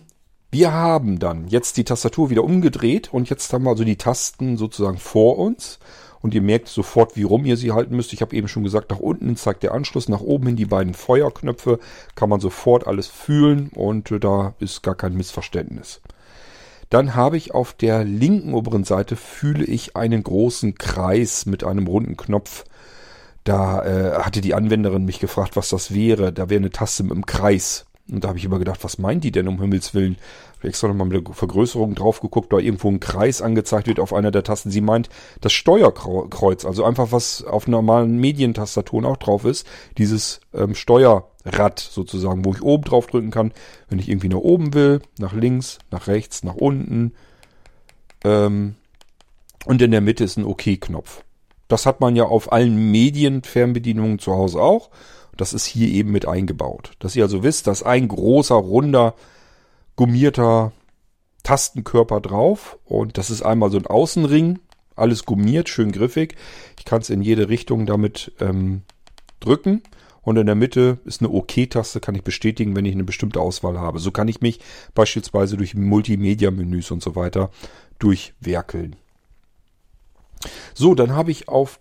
[0.51, 4.57] wir haben dann jetzt die Tastatur wieder umgedreht und jetzt haben wir also die Tasten
[4.57, 5.79] sozusagen vor uns.
[6.23, 8.13] und ihr merkt sofort, wie rum ihr sie halten müsst.
[8.13, 10.95] Ich habe eben schon gesagt, nach unten zeigt der Anschluss, nach oben hin die beiden
[10.95, 11.79] Feuerknöpfe,
[12.17, 16.01] kann man sofort alles fühlen und äh, da ist gar kein Missverständnis.
[16.91, 21.87] Dann habe ich auf der linken oberen Seite fühle ich einen großen Kreis mit einem
[21.87, 22.65] runden Knopf.
[23.45, 26.33] Da äh, hatte die Anwenderin mich gefragt, was das wäre.
[26.33, 27.87] Da wäre eine Taste mit einem Kreis.
[28.11, 30.17] Und da habe ich immer gedacht, was meint die denn um Himmels Willen?
[30.59, 34.13] Habe extra nochmal mit der Vergrößerung drauf geguckt, da irgendwo ein Kreis angezeigt wird auf
[34.13, 34.71] einer der Tasten.
[34.71, 35.09] Sie meint
[35.41, 39.67] das Steuerkreuz, also einfach was auf normalen Medientastaturen auch drauf ist.
[39.99, 43.53] Dieses ähm, Steuerrad sozusagen, wo ich oben drauf drücken kann,
[43.89, 47.13] wenn ich irgendwie nach oben will, nach links, nach rechts, nach unten.
[48.25, 48.77] Ähm,
[49.65, 51.25] und in der Mitte ist ein OK-Knopf.
[51.69, 54.91] Das hat man ja auf allen Medienfernbedienungen zu Hause auch.
[55.37, 56.93] Das ist hier eben mit eingebaut.
[56.99, 59.15] Dass ihr also wisst, dass ein großer, runder,
[59.97, 60.73] gummierter
[61.43, 62.79] Tastenkörper drauf.
[62.85, 64.59] Und das ist einmal so ein Außenring.
[64.95, 66.37] Alles gummiert, schön griffig.
[66.79, 68.83] Ich kann es in jede Richtung damit ähm,
[69.41, 69.83] drücken.
[70.23, 73.79] Und in der Mitte ist eine OK-Taste, kann ich bestätigen, wenn ich eine bestimmte Auswahl
[73.79, 74.01] habe.
[74.01, 74.59] So kann ich mich
[74.93, 77.51] beispielsweise durch Multimedia-Menüs und so weiter
[78.01, 78.97] durchwerkeln.
[80.75, 81.81] So, dann habe ich auf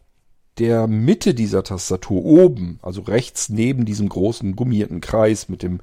[0.58, 5.82] der Mitte dieser Tastatur oben, also rechts neben diesem großen gummierten Kreis mit dem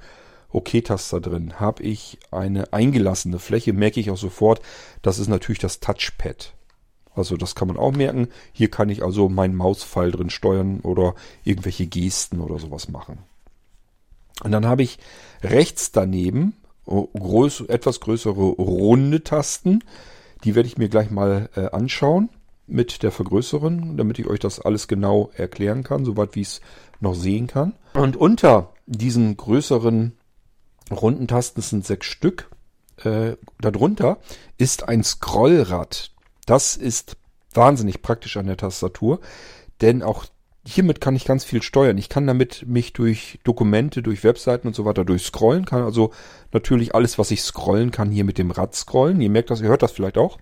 [0.50, 4.60] OK-Taster drin, habe ich eine eingelassene Fläche, merke ich auch sofort,
[5.02, 6.54] das ist natürlich das Touchpad.
[7.14, 8.28] Also das kann man auch merken.
[8.52, 13.18] Hier kann ich also meinen Mauspfeil drin steuern oder irgendwelche Gesten oder sowas machen.
[14.42, 14.98] Und dann habe ich
[15.42, 16.54] rechts daneben
[16.86, 19.84] groß, etwas größere runde Tasten.
[20.44, 22.30] Die werde ich mir gleich mal äh, anschauen
[22.72, 26.60] mit der Vergrößerung, damit ich euch das alles genau erklären kann, soweit wie ich es
[27.00, 27.74] noch sehen kann.
[27.94, 30.12] Und unter diesen größeren
[30.90, 32.50] runden Tasten, sind sechs Stück,
[33.04, 34.18] äh, darunter
[34.58, 36.10] ist ein Scrollrad.
[36.46, 37.16] Das ist
[37.54, 39.20] wahnsinnig praktisch an der Tastatur,
[39.80, 40.24] denn auch
[40.66, 41.98] hiermit kann ich ganz viel steuern.
[41.98, 46.12] Ich kann damit mich durch Dokumente, durch Webseiten und so weiter durchscrollen, kann also
[46.52, 49.20] natürlich alles, was ich scrollen kann, hier mit dem Rad scrollen.
[49.20, 50.38] Ihr merkt das, ihr hört das vielleicht auch.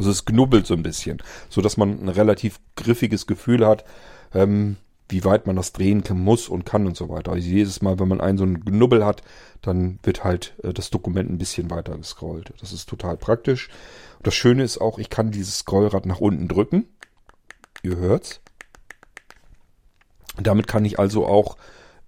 [0.00, 3.84] Also es knubbelt so ein bisschen, so dass man ein relativ griffiges Gefühl hat,
[4.32, 4.78] ähm,
[5.10, 7.32] wie weit man das drehen muss und kann und so weiter.
[7.32, 9.20] Also jedes Mal, wenn man einen so einen Knubbel hat,
[9.60, 12.54] dann wird halt äh, das Dokument ein bisschen weiter gescrollt.
[12.62, 13.68] Das ist total praktisch.
[14.16, 16.88] Und das Schöne ist auch, ich kann dieses Scrollrad nach unten drücken.
[17.82, 18.40] Ihr hört's.
[20.38, 21.58] Damit kann ich also auch,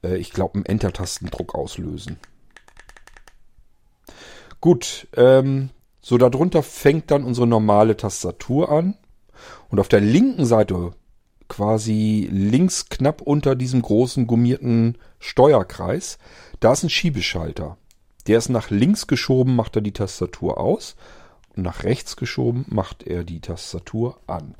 [0.02, 2.18] äh, ich glaube, einen Enter-Tastendruck auslösen.
[4.62, 5.68] Gut, ähm,
[6.02, 8.96] so, darunter fängt dann unsere normale Tastatur an.
[9.70, 10.92] Und auf der linken Seite,
[11.48, 16.18] quasi links knapp unter diesem großen gummierten Steuerkreis,
[16.58, 17.78] da ist ein Schiebeschalter.
[18.26, 20.96] Der ist nach links geschoben, macht er die Tastatur aus.
[21.56, 24.56] Und nach rechts geschoben, macht er die Tastatur an.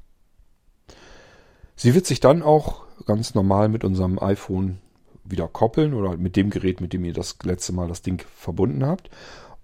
[1.75, 4.79] Sie wird sich dann auch ganz normal mit unserem iPhone
[5.25, 8.85] wieder koppeln oder mit dem Gerät, mit dem ihr das letzte Mal das Ding verbunden
[8.87, 9.11] habt.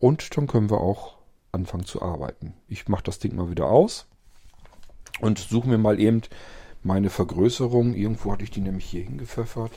[0.01, 1.17] Und dann können wir auch
[1.52, 2.54] anfangen zu arbeiten.
[2.68, 4.06] Ich mache das Ding mal wieder aus
[5.20, 6.22] und suche mir mal eben
[6.82, 7.94] meine Vergrößerung.
[7.94, 9.72] Irgendwo hatte ich die nämlich hier hingepfeffert.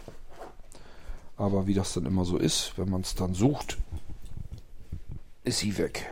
[1.38, 3.78] Aber wie das dann immer so ist, wenn man es dann sucht,
[5.44, 6.08] ist sie weg.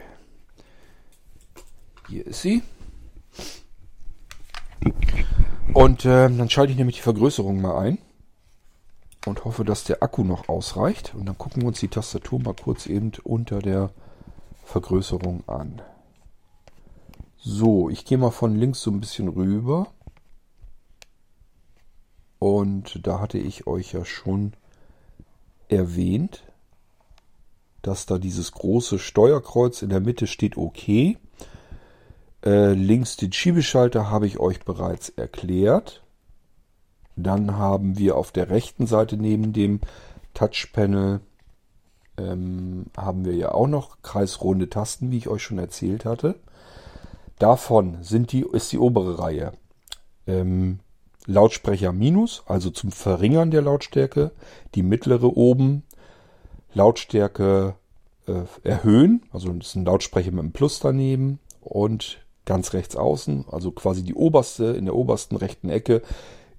[2.08, 2.64] Hier ist sie.
[5.74, 8.00] Und äh, dann schalte ich nämlich die Vergrößerung mal ein
[9.28, 11.14] und hoffe, dass der Akku noch ausreicht.
[11.14, 13.92] Und dann gucken wir uns die Tastatur mal kurz eben unter der
[14.70, 15.82] Vergrößerung an.
[17.38, 19.88] So, ich gehe mal von links so ein bisschen rüber.
[22.38, 24.54] Und da hatte ich euch ja schon
[25.70, 26.44] erwähnt,
[27.82, 30.88] dass da dieses große Steuerkreuz in der Mitte steht OK.
[32.46, 36.04] Äh, links den Schiebeschalter habe ich euch bereits erklärt.
[37.16, 39.82] Dann haben wir auf der rechten Seite neben dem
[40.36, 41.22] Touchpanel
[42.20, 46.36] ähm, haben wir ja auch noch kreisrunde Tasten, wie ich euch schon erzählt hatte.
[47.40, 49.54] Davon sind die, ist die obere Reihe
[50.30, 50.80] ähm,
[51.26, 54.32] Lautsprecher Minus, also zum Verringern der Lautstärke.
[54.76, 55.84] Die mittlere oben
[56.74, 57.76] Lautstärke
[58.28, 61.40] äh, erhöhen, also das ist ein Lautsprecher mit einem Plus daneben.
[61.62, 66.02] Und ganz rechts außen, also quasi die oberste, in der obersten rechten Ecke,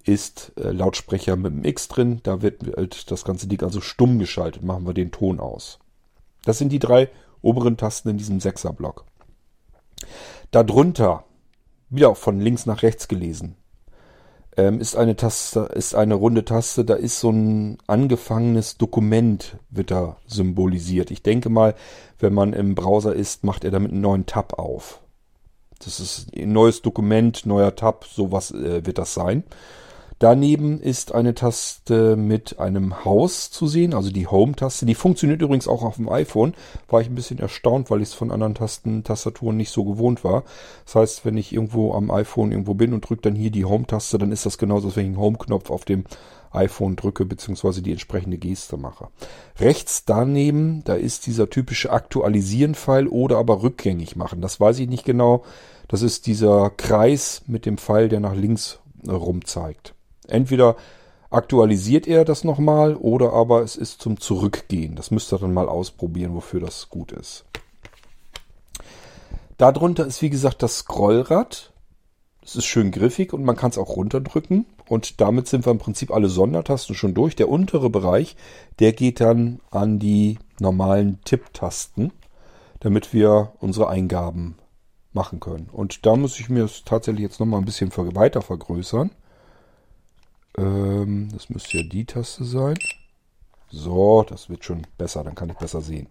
[0.07, 2.19] ist äh, Lautsprecher mit einem X drin.
[2.23, 4.63] Da wird halt das ganze Ding also stumm geschaltet.
[4.63, 5.79] Machen wir den Ton aus.
[6.43, 7.09] Das sind die drei
[7.41, 9.05] oberen Tasten in diesem Sechserblock.
[10.51, 11.23] Darunter,
[11.89, 13.55] wieder von links nach rechts gelesen,
[14.57, 19.91] ähm, ist eine Taste, ist eine runde Taste, da ist so ein angefangenes Dokument, wird
[19.91, 21.11] da symbolisiert.
[21.11, 21.75] Ich denke mal,
[22.19, 25.01] wenn man im Browser ist, macht er damit einen neuen Tab auf.
[25.79, 29.43] Das ist ein neues Dokument, neuer Tab, sowas äh, wird das sein.
[30.21, 34.85] Daneben ist eine Taste mit einem Haus zu sehen, also die Home-Taste.
[34.85, 36.53] Die funktioniert übrigens auch auf dem iPhone.
[36.89, 40.23] War ich ein bisschen erstaunt, weil ich es von anderen Tasten, Tastaturen nicht so gewohnt
[40.23, 40.43] war.
[40.85, 44.19] Das heißt, wenn ich irgendwo am iPhone irgendwo bin und drücke dann hier die Home-Taste,
[44.19, 46.03] dann ist das genauso, als wenn ich einen Home-Knopf auf dem
[46.51, 49.07] iPhone drücke, beziehungsweise die entsprechende Geste mache.
[49.59, 54.39] Rechts daneben, da ist dieser typische Aktualisieren-Pfeil oder aber rückgängig machen.
[54.39, 55.43] Das weiß ich nicht genau.
[55.87, 59.95] Das ist dieser Kreis mit dem Pfeil, der nach links rum zeigt.
[60.31, 60.75] Entweder
[61.29, 64.95] aktualisiert er das nochmal oder aber es ist zum Zurückgehen.
[64.95, 67.45] Das müsst ihr dann mal ausprobieren, wofür das gut ist.
[69.57, 71.71] Darunter ist wie gesagt das Scrollrad.
[72.41, 74.65] Das ist schön griffig und man kann es auch runterdrücken.
[74.89, 77.35] Und damit sind wir im Prinzip alle Sondertasten schon durch.
[77.35, 78.35] Der untere Bereich,
[78.79, 82.11] der geht dann an die normalen Tipptasten,
[82.79, 84.55] damit wir unsere Eingaben
[85.13, 85.69] machen können.
[85.71, 89.11] Und da muss ich mir tatsächlich jetzt nochmal ein bisschen weiter vergrößern.
[90.57, 92.77] Ähm, das müsste ja die Taste sein.
[93.69, 96.07] So, das wird schon besser, dann kann ich besser sehen.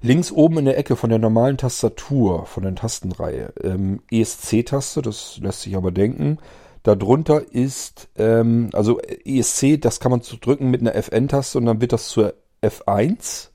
[0.00, 5.38] Links oben in der Ecke von der normalen Tastatur, von der Tastenreihe, ähm, ESC-Taste, das
[5.38, 6.38] lässt sich aber denken.
[6.82, 11.80] Darunter ist, ähm, also ESC, das kann man zu drücken mit einer FN-Taste und dann
[11.80, 13.48] wird das zur F1.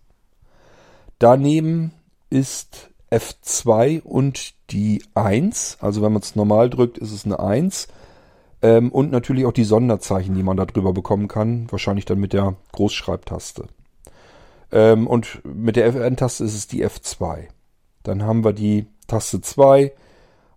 [1.19, 1.93] Daneben
[2.29, 5.77] ist F2 und die 1.
[5.79, 7.87] Also wenn man es normal drückt, ist es eine 1.
[8.61, 11.71] Ähm, und natürlich auch die Sonderzeichen, die man da drüber bekommen kann.
[11.71, 13.65] Wahrscheinlich dann mit der Großschreibtaste.
[14.71, 17.47] Ähm, und mit der FN-Taste ist es die F2.
[18.03, 19.93] Dann haben wir die Taste 2.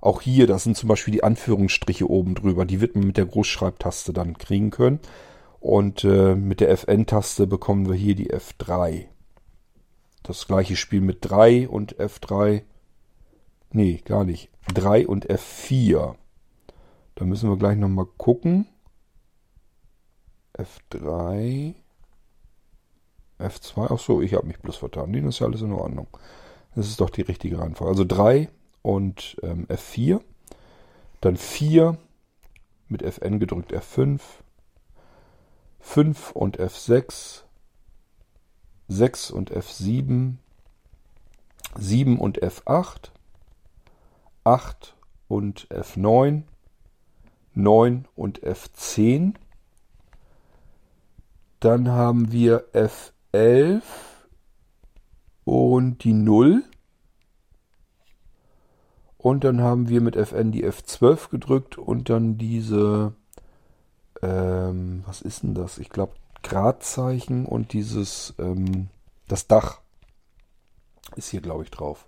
[0.00, 2.66] Auch hier, das sind zum Beispiel die Anführungsstriche oben drüber.
[2.66, 5.00] Die wird man mit der Großschreibtaste dann kriegen können.
[5.60, 9.06] Und äh, mit der FN-Taste bekommen wir hier die F3.
[10.22, 12.62] Das gleiche Spiel mit 3 und F3.
[13.72, 14.50] Nee, gar nicht.
[14.74, 16.16] 3 und F4.
[17.14, 18.66] Da müssen wir gleich nochmal gucken.
[20.56, 21.74] F3.
[23.38, 23.88] F2.
[23.90, 25.10] Ach so, ich habe mich bloß vertan.
[25.10, 26.08] Nee, das ist ja alles in Ordnung.
[26.74, 27.90] Das ist doch die richtige Reihenfolge.
[27.90, 28.48] Also 3
[28.82, 30.20] und ähm, F4.
[31.20, 31.96] Dann 4
[32.88, 34.20] mit Fn gedrückt F5.
[35.80, 37.42] 5 und F6.
[38.88, 40.34] 6 und F7.
[41.76, 43.10] 7 und F8.
[44.44, 44.96] 8
[45.28, 46.42] und F9.
[47.54, 49.34] 9 und F10.
[51.60, 53.82] Dann haben wir F11
[55.44, 56.64] und die 0.
[59.16, 63.14] Und dann haben wir mit Fn die F12 gedrückt und dann diese,
[64.20, 65.78] ähm, was ist denn das?
[65.78, 66.12] Ich glaube
[66.42, 68.90] Gradzeichen und dieses, ähm,
[69.26, 69.80] das Dach
[71.16, 72.06] ist hier, glaube ich, drauf.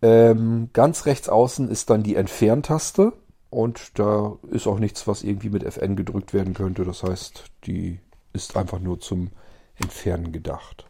[0.00, 3.12] Ähm, ganz rechts außen ist dann die Entferntaste.
[3.50, 6.84] Und da ist auch nichts, was irgendwie mit Fn gedrückt werden könnte.
[6.84, 8.00] Das heißt, die
[8.32, 9.30] ist einfach nur zum
[9.76, 10.86] Entfernen gedacht.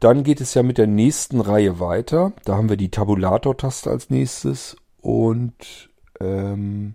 [0.00, 2.32] Dann geht es ja mit der nächsten Reihe weiter.
[2.44, 4.76] Da haben wir die Tabulator-Taste als nächstes.
[5.00, 5.90] Und
[6.20, 6.94] ähm,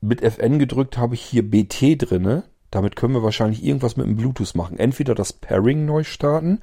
[0.00, 2.44] mit Fn gedrückt habe ich hier BT drinne.
[2.70, 4.78] Damit können wir wahrscheinlich irgendwas mit dem Bluetooth machen.
[4.78, 6.60] Entweder das Pairing neu starten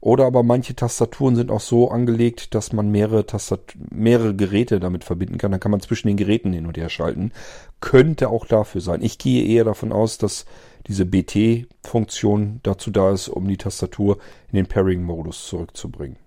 [0.00, 5.04] oder aber manche Tastaturen sind auch so angelegt, dass man mehrere, Tastat mehrere Geräte damit
[5.04, 5.50] verbinden kann.
[5.50, 7.32] Dann kann man zwischen den Geräten hin und her schalten.
[7.80, 9.02] Könnte auch dafür sein.
[9.02, 10.44] Ich gehe eher davon aus, dass
[10.86, 14.18] diese BT-Funktion dazu da ist, um die Tastatur
[14.50, 16.18] in den Pairing-Modus zurückzubringen.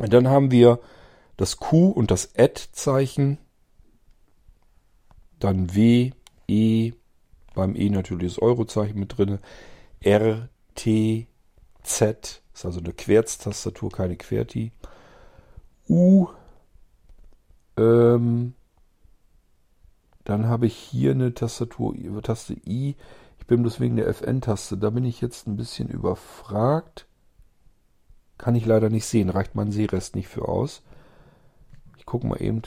[0.00, 0.80] Und dann haben wir
[1.36, 3.38] das Q und das Add-Zeichen.
[5.38, 6.12] Dann W,
[6.46, 6.92] E,
[7.54, 9.38] beim E natürlich das Euro-Zeichen mit drin.
[10.00, 11.28] R, T,
[11.84, 14.72] Z ist also eine Querztastatur, keine Querti.
[15.88, 16.28] U.
[17.76, 18.54] Ähm,
[20.24, 22.96] dann habe ich hier eine Tastatur, Taste I.
[23.38, 24.78] Ich bin bloß wegen der FN-Taste.
[24.78, 27.06] Da bin ich jetzt ein bisschen überfragt.
[28.38, 29.28] Kann ich leider nicht sehen.
[29.28, 30.82] Reicht mein Sehrest nicht für aus.
[31.98, 32.62] Ich gucke mal eben.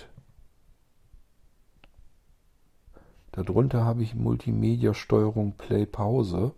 [3.31, 6.53] Darunter habe ich Multimedia-Steuerung Play-Pause.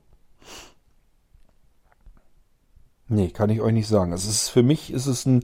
[3.10, 4.14] Nee, kann ich euch nicht sagen.
[4.14, 5.44] Es ist, für mich ist es ein,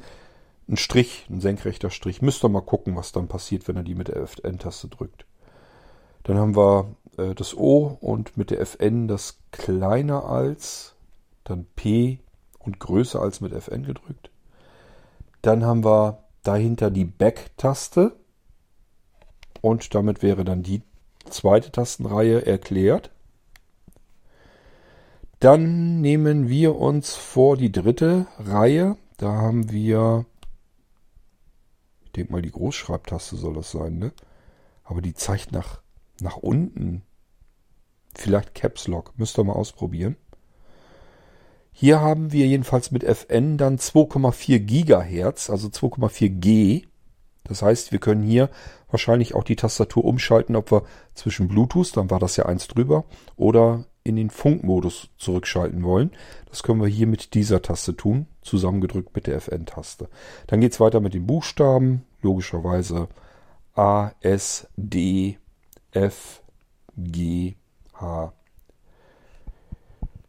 [0.70, 2.22] ein Strich, ein senkrechter Strich.
[2.22, 5.26] Müsst ihr mal gucken, was dann passiert, wenn er die mit der Fn-Taste drückt.
[6.24, 10.94] Dann haben wir äh, das O und mit der Fn das kleiner als,
[11.44, 12.20] dann P
[12.60, 14.30] und größer als mit Fn gedrückt.
[15.42, 18.16] Dann haben wir dahinter die Back-Taste
[19.62, 20.84] und damit wäre dann die
[21.30, 23.10] zweite Tastenreihe erklärt.
[25.46, 28.98] Dann nehmen wir uns vor die dritte Reihe.
[29.18, 30.26] Da haben wir,
[32.04, 34.12] ich denke mal, die Großschreibtaste soll das sein, ne?
[34.84, 35.82] Aber die zeigt nach,
[36.20, 37.04] nach unten.
[38.16, 39.14] Vielleicht Caps Lock.
[39.20, 40.16] Müsst ihr mal ausprobieren.
[41.72, 46.88] Hier haben wir jedenfalls mit FN dann 2,4 Gigahertz, also 2,4 G.
[47.44, 48.50] Das heißt, wir können hier
[48.90, 53.06] wahrscheinlich auch die Tastatur umschalten, ob wir zwischen Bluetooth, dann war das ja eins drüber,
[53.36, 56.12] oder in den Funkmodus zurückschalten wollen.
[56.48, 60.08] Das können wir hier mit dieser Taste tun, zusammengedrückt mit der FN-Taste.
[60.48, 63.10] Dann geht es weiter mit den Buchstaben, logischerweise
[63.74, 65.38] A, S, D,
[65.92, 66.44] F,
[66.96, 67.56] G,
[67.96, 68.32] H,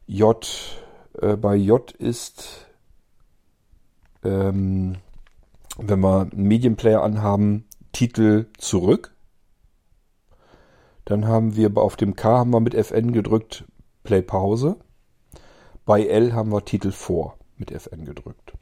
[0.07, 0.47] J,
[1.21, 2.67] äh, bei J ist,
[4.25, 4.97] ähm,
[5.77, 9.16] wenn wir einen Medienplayer anhaben, Titel zurück.
[11.07, 13.65] Dann haben wir auf dem K haben wir mit Fn gedrückt
[14.03, 14.77] Play Pause.
[15.85, 18.53] Bei L haben wir Titel vor mit Fn gedrückt.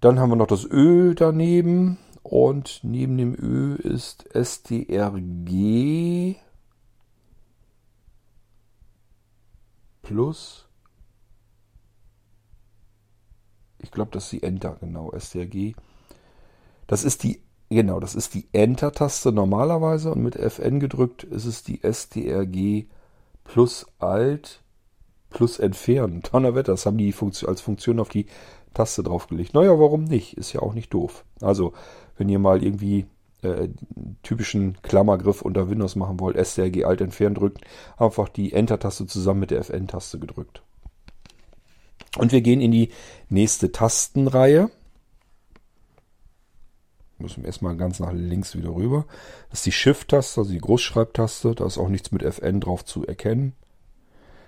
[0.00, 6.36] Dann haben wir noch das Ö daneben und neben dem Ö ist STRG
[10.02, 10.68] plus.
[13.78, 15.74] Ich glaube, das ist die Enter, genau, STRG.
[16.86, 21.62] Das ist die, genau, das ist die Enter-Taste normalerweise und mit Fn gedrückt ist es
[21.62, 22.86] die STRG
[23.44, 24.62] plus Alt
[25.30, 26.22] plus Entfernen.
[26.32, 28.26] Donnerwetter, das haben die Funktion, als Funktion auf die
[28.74, 29.54] Taste draufgelegt.
[29.54, 30.34] Naja, warum nicht?
[30.34, 31.24] Ist ja auch nicht doof.
[31.40, 31.72] Also,
[32.16, 33.06] wenn ihr mal irgendwie
[33.42, 33.68] äh,
[34.22, 37.62] typischen Klammergriff unter Windows machen wollt, STRG Alt entfernen drückt,
[37.96, 40.62] einfach die Enter-Taste zusammen mit der Fn-Taste gedrückt.
[42.18, 42.90] Und wir gehen in die
[43.28, 44.70] nächste Tastenreihe.
[47.30, 49.06] Müssen wir erstmal ganz nach links wieder rüber.
[49.50, 51.54] Das ist die Shift-Taste, also die Großschreibtaste.
[51.54, 53.54] Da ist auch nichts mit Fn drauf zu erkennen.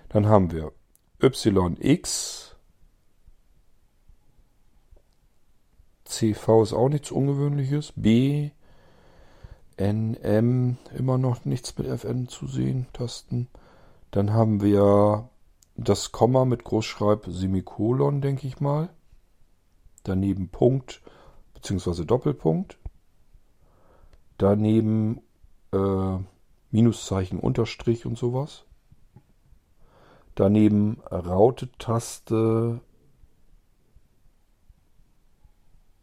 [0.09, 0.73] Dann haben wir
[1.21, 2.57] YX.
[6.05, 7.93] CV ist auch nichts Ungewöhnliches.
[7.95, 8.51] B,
[9.79, 13.47] NM immer noch nichts mit FN zu sehen, Tasten.
[14.11, 15.29] Dann haben wir
[15.77, 18.89] das Komma mit Großschreib Semikolon, denke ich mal.
[20.03, 21.01] Daneben Punkt
[21.63, 22.05] bzw.
[22.05, 22.79] Doppelpunkt.
[24.39, 25.23] Daneben
[25.73, 26.19] äh,
[26.71, 28.65] Minuszeichen, Unterstrich und sowas.
[30.35, 32.81] Daneben Raute-Taste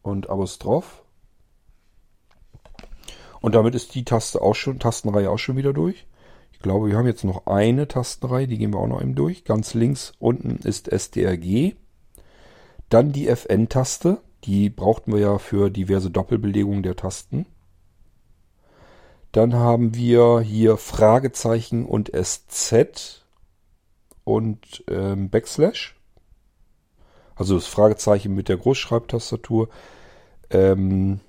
[0.02, 1.04] und Apostroph.
[3.42, 6.06] Und damit ist die Taste auch schon, Tastenreihe auch schon wieder durch.
[6.52, 9.46] Ich glaube, wir haben jetzt noch eine Tastenreihe, die gehen wir auch noch eben durch.
[9.46, 11.76] Ganz links unten ist SDRG.
[12.90, 14.22] Dann die FN-Taste.
[14.46, 17.46] Die brauchten wir ja für diverse Doppelbelegungen der Tasten.
[19.32, 23.24] Dann haben wir hier Fragezeichen und SZ
[24.24, 25.96] und ähm, Backslash.
[27.36, 29.70] Also das Fragezeichen mit der Großschreibtastatur.
[30.50, 31.20] Ähm,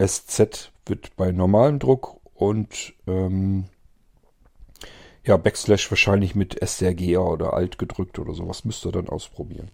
[0.00, 3.64] SZ wird bei normalem Druck und ähm,
[5.24, 8.64] ja, Backslash wahrscheinlich mit SRG oder Alt gedrückt oder sowas.
[8.64, 9.70] Müsst ihr dann ausprobieren.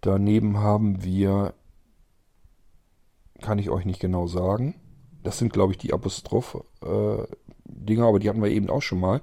[0.00, 1.54] Daneben haben wir,
[3.40, 4.74] kann ich euch nicht genau sagen.
[5.22, 9.20] Das sind, glaube ich, die Apostroph-Dinger, äh, aber die hatten wir eben auch schon mal.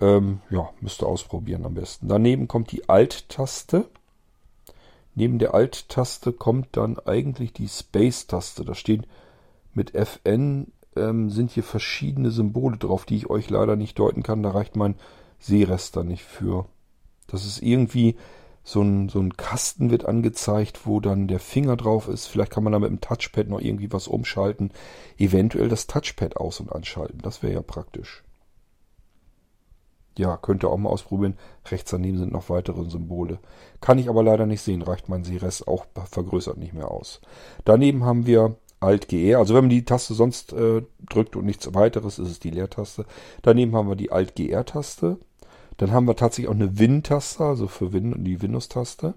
[0.00, 2.08] Ähm, ja, müsst ihr ausprobieren am besten.
[2.08, 3.88] Daneben kommt die Alt-Taste.
[5.14, 8.64] Neben der Alt-Taste kommt dann eigentlich die Space-Taste.
[8.64, 9.06] Da steht
[9.72, 14.42] mit Fn ähm, sind hier verschiedene Symbole drauf, die ich euch leider nicht deuten kann.
[14.42, 14.96] Da reicht mein
[15.38, 16.66] Sehrester nicht für.
[17.26, 18.16] Das ist irgendwie
[18.64, 22.26] so ein, so ein Kasten wird angezeigt, wo dann der Finger drauf ist.
[22.26, 24.72] Vielleicht kann man da mit dem Touchpad noch irgendwie was umschalten.
[25.18, 27.20] Eventuell das Touchpad aus- und anschalten.
[27.22, 28.24] Das wäre ja praktisch.
[30.16, 31.36] Ja, könnt ihr auch mal ausprobieren.
[31.66, 33.38] Rechts daneben sind noch weitere Symbole.
[33.80, 34.80] Kann ich aber leider nicht sehen.
[34.80, 37.20] Reicht mein Sehrest auch vergrößert nicht mehr aus.
[37.64, 39.38] Daneben haben wir Alt-GR.
[39.38, 43.04] Also wenn man die Taste sonst äh, drückt und nichts weiteres, ist es die Leertaste.
[43.42, 45.18] Daneben haben wir die Alt-GR-Taste.
[45.76, 49.14] Dann haben wir tatsächlich auch eine Win-Taste, also für Win die Windows-Taste.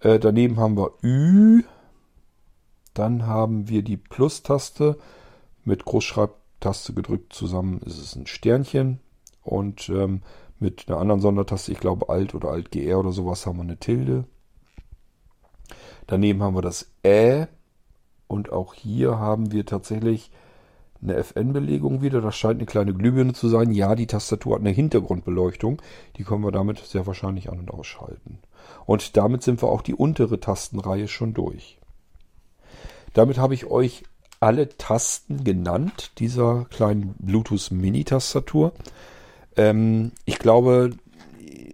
[0.00, 1.62] Äh, daneben haben wir Ü.
[2.94, 4.98] Dann haben wir die Plus-Taste
[5.64, 9.00] mit Großschreibtaste gedrückt zusammen ist es ein Sternchen.
[9.42, 10.22] Und ähm,
[10.58, 14.24] mit einer anderen Sondertaste, ich glaube Alt oder Alt-GR oder sowas, haben wir eine Tilde.
[16.06, 17.46] Daneben haben wir das Ä
[18.26, 20.30] und auch hier haben wir tatsächlich
[21.04, 22.20] eine FN-Belegung wieder.
[22.20, 23.70] Das scheint eine kleine Glühbirne zu sein.
[23.70, 25.80] Ja, die Tastatur hat eine Hintergrundbeleuchtung.
[26.16, 28.38] Die können wir damit sehr wahrscheinlich an- und ausschalten.
[28.86, 31.78] Und damit sind wir auch die untere Tastenreihe schon durch.
[33.12, 34.04] Damit habe ich euch
[34.40, 38.72] alle Tasten genannt dieser kleinen Bluetooth Mini-Tastatur.
[39.56, 40.90] Ähm, ich glaube,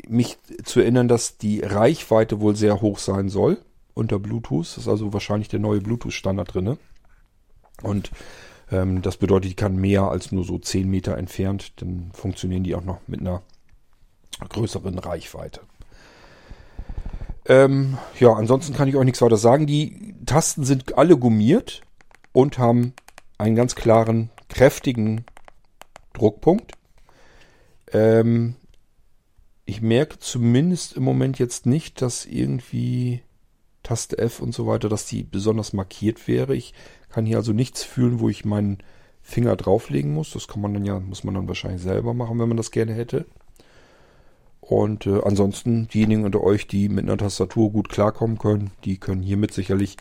[0.08, 3.58] mich zu erinnern, dass die Reichweite wohl sehr hoch sein soll
[3.94, 4.66] unter Bluetooth.
[4.66, 6.78] Das ist also wahrscheinlich der neue Bluetooth-Standard drinne.
[7.82, 8.10] Und
[8.70, 11.72] ähm, das bedeutet, die kann mehr als nur so 10 Meter entfernt.
[11.80, 13.42] Dann funktionieren die auch noch mit einer
[14.48, 15.60] größeren Reichweite.
[17.46, 19.66] Ähm, ja, ansonsten kann ich euch nichts weiter sagen.
[19.66, 21.82] Die Tasten sind alle gummiert
[22.32, 22.94] und haben
[23.38, 25.24] einen ganz klaren, kräftigen
[26.12, 26.72] Druckpunkt.
[27.92, 28.56] Ähm,
[29.64, 33.22] ich merke zumindest im Moment jetzt nicht, dass irgendwie
[33.82, 36.54] Taste F und so weiter, dass die besonders markiert wäre.
[36.54, 36.74] Ich
[37.10, 38.78] kann hier also nichts fühlen, wo ich meinen
[39.22, 40.30] Finger drauflegen muss.
[40.32, 42.94] Das kann man dann ja, muss man dann wahrscheinlich selber machen, wenn man das gerne
[42.94, 43.26] hätte.
[44.60, 49.22] Und äh, ansonsten, diejenigen unter euch, die mit einer Tastatur gut klarkommen können, die können
[49.22, 49.96] hiermit sicherlich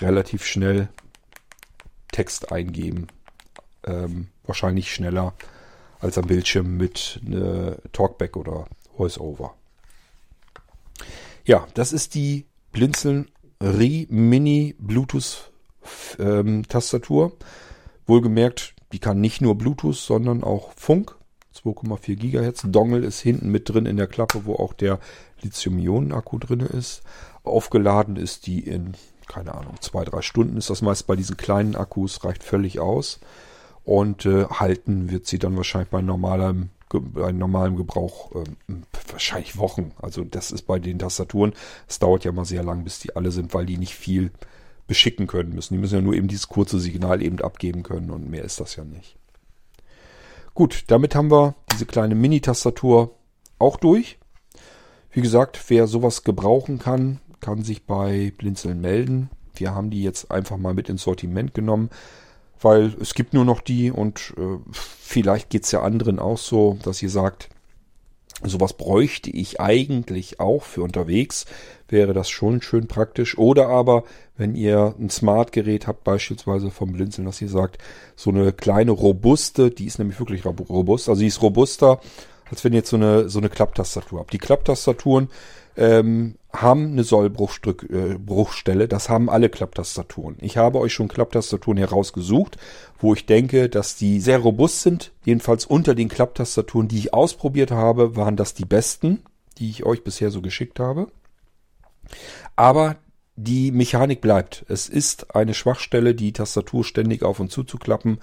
[0.00, 0.88] relativ schnell
[2.10, 3.06] Text eingeben.
[3.84, 5.34] Ähm, wahrscheinlich schneller
[6.00, 9.54] als am Bildschirm mit äh, Talkback oder VoiceOver.
[11.44, 13.30] Ja, das ist die Blinzeln
[13.60, 15.51] Re Mini Bluetooth
[16.18, 17.32] ähm, Tastatur.
[18.06, 21.16] Wohlgemerkt, die kann nicht nur Bluetooth, sondern auch Funk.
[21.54, 22.62] 2,4 Gigahertz.
[22.66, 24.98] Dongle ist hinten mit drin in der Klappe, wo auch der
[25.42, 27.02] Lithium-Ionen-Akku drin ist.
[27.44, 28.94] Aufgeladen ist die in,
[29.26, 33.20] keine Ahnung, zwei, drei Stunden ist das meist bei diesen kleinen Akkus, reicht völlig aus.
[33.84, 36.70] Und äh, halten wird sie dann wahrscheinlich bei normalem
[37.00, 38.44] bei normalem Gebrauch äh,
[39.10, 39.92] wahrscheinlich Wochen.
[40.00, 41.54] Also das ist bei den Tastaturen.
[41.88, 44.30] Es dauert ja mal sehr lang, bis die alle sind, weil die nicht viel
[44.86, 45.74] beschicken können müssen.
[45.74, 48.76] Die müssen ja nur eben dieses kurze Signal eben abgeben können und mehr ist das
[48.76, 49.16] ja nicht.
[50.54, 53.14] Gut, damit haben wir diese kleine Mini-Tastatur
[53.58, 54.18] auch durch.
[55.10, 59.30] Wie gesagt, wer sowas gebrauchen kann, kann sich bei Blinzeln melden.
[59.54, 61.90] Wir haben die jetzt einfach mal mit ins Sortiment genommen
[62.64, 66.78] weil es gibt nur noch die und äh, vielleicht geht es ja anderen auch so,
[66.82, 67.48] dass ihr sagt,
[68.44, 71.46] sowas bräuchte ich eigentlich auch für unterwegs,
[71.88, 73.38] wäre das schon schön praktisch.
[73.38, 74.04] Oder aber,
[74.36, 77.78] wenn ihr ein Smart-Gerät habt, beispielsweise vom Blinzeln, dass ihr sagt,
[78.16, 82.00] so eine kleine robuste, die ist nämlich wirklich robust, also die ist robuster,
[82.50, 84.32] als wenn ihr jetzt so eine, so eine Klapptastatur habt.
[84.32, 85.28] Die Klapptastaturen
[85.76, 88.84] ähm, haben eine Sollbruchstelle.
[88.84, 90.36] Äh, das haben alle Klapptastaturen.
[90.40, 92.58] Ich habe euch schon Klapptastaturen herausgesucht,
[92.98, 95.12] wo ich denke, dass die sehr robust sind.
[95.24, 99.22] Jedenfalls unter den Klapptastaturen, die ich ausprobiert habe, waren das die besten,
[99.58, 101.08] die ich euch bisher so geschickt habe.
[102.54, 102.96] Aber
[103.36, 104.66] die Mechanik bleibt.
[104.68, 108.18] Es ist eine Schwachstelle, die Tastatur ständig auf und zu zu klappen.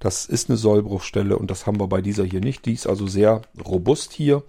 [0.00, 2.64] Das ist eine Sollbruchstelle und das haben wir bei dieser hier nicht.
[2.64, 4.42] Die ist also sehr robust hier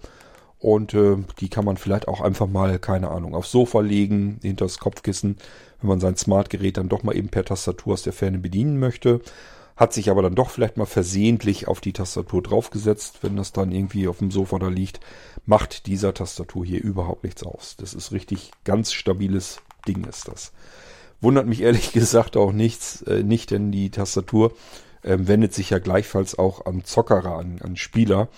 [0.58, 4.64] und äh, die kann man vielleicht auch einfach mal, keine Ahnung, aufs Sofa legen, hinter
[4.64, 5.36] das Kopfkissen,
[5.80, 9.20] wenn man sein Smartgerät dann doch mal eben per Tastatur aus der Ferne bedienen möchte.
[9.76, 13.72] Hat sich aber dann doch vielleicht mal versehentlich auf die Tastatur draufgesetzt, wenn das dann
[13.72, 15.00] irgendwie auf dem Sofa da liegt,
[15.44, 17.76] macht dieser Tastatur hier überhaupt nichts aus.
[17.76, 20.52] Das ist richtig ganz stabiles Ding ist das.
[21.20, 24.52] Wundert mich ehrlich gesagt auch nichts, äh, nicht, denn die Tastatur
[25.02, 28.28] äh, wendet sich ja gleichfalls auch an Zockerer, an, an Spieler.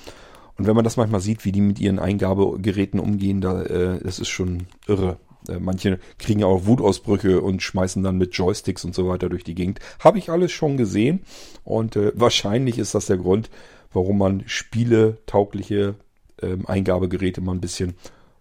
[0.58, 4.18] Und wenn man das manchmal sieht, wie die mit ihren Eingabegeräten umgehen, da, äh, das
[4.18, 5.18] ist schon irre.
[5.48, 9.44] Äh, manche kriegen ja auch Wutausbrüche und schmeißen dann mit Joysticks und so weiter durch
[9.44, 9.78] die Gegend.
[10.00, 11.20] Habe ich alles schon gesehen
[11.62, 13.50] und äh, wahrscheinlich ist das der Grund,
[13.92, 15.94] warum man spieletaugliche
[16.42, 17.94] äh, Eingabegeräte mal ein bisschen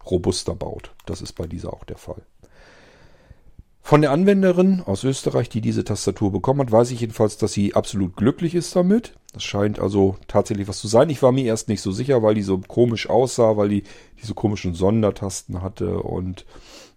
[0.04, 0.92] robuster baut.
[1.06, 2.22] Das ist bei dieser auch der Fall.
[3.88, 7.74] Von der Anwenderin aus Österreich, die diese Tastatur bekommen hat, weiß ich jedenfalls, dass sie
[7.74, 9.14] absolut glücklich ist damit.
[9.32, 11.08] Das scheint also tatsächlich was zu sein.
[11.08, 13.84] Ich war mir erst nicht so sicher, weil die so komisch aussah, weil die
[14.20, 16.44] diese komischen Sondertasten hatte und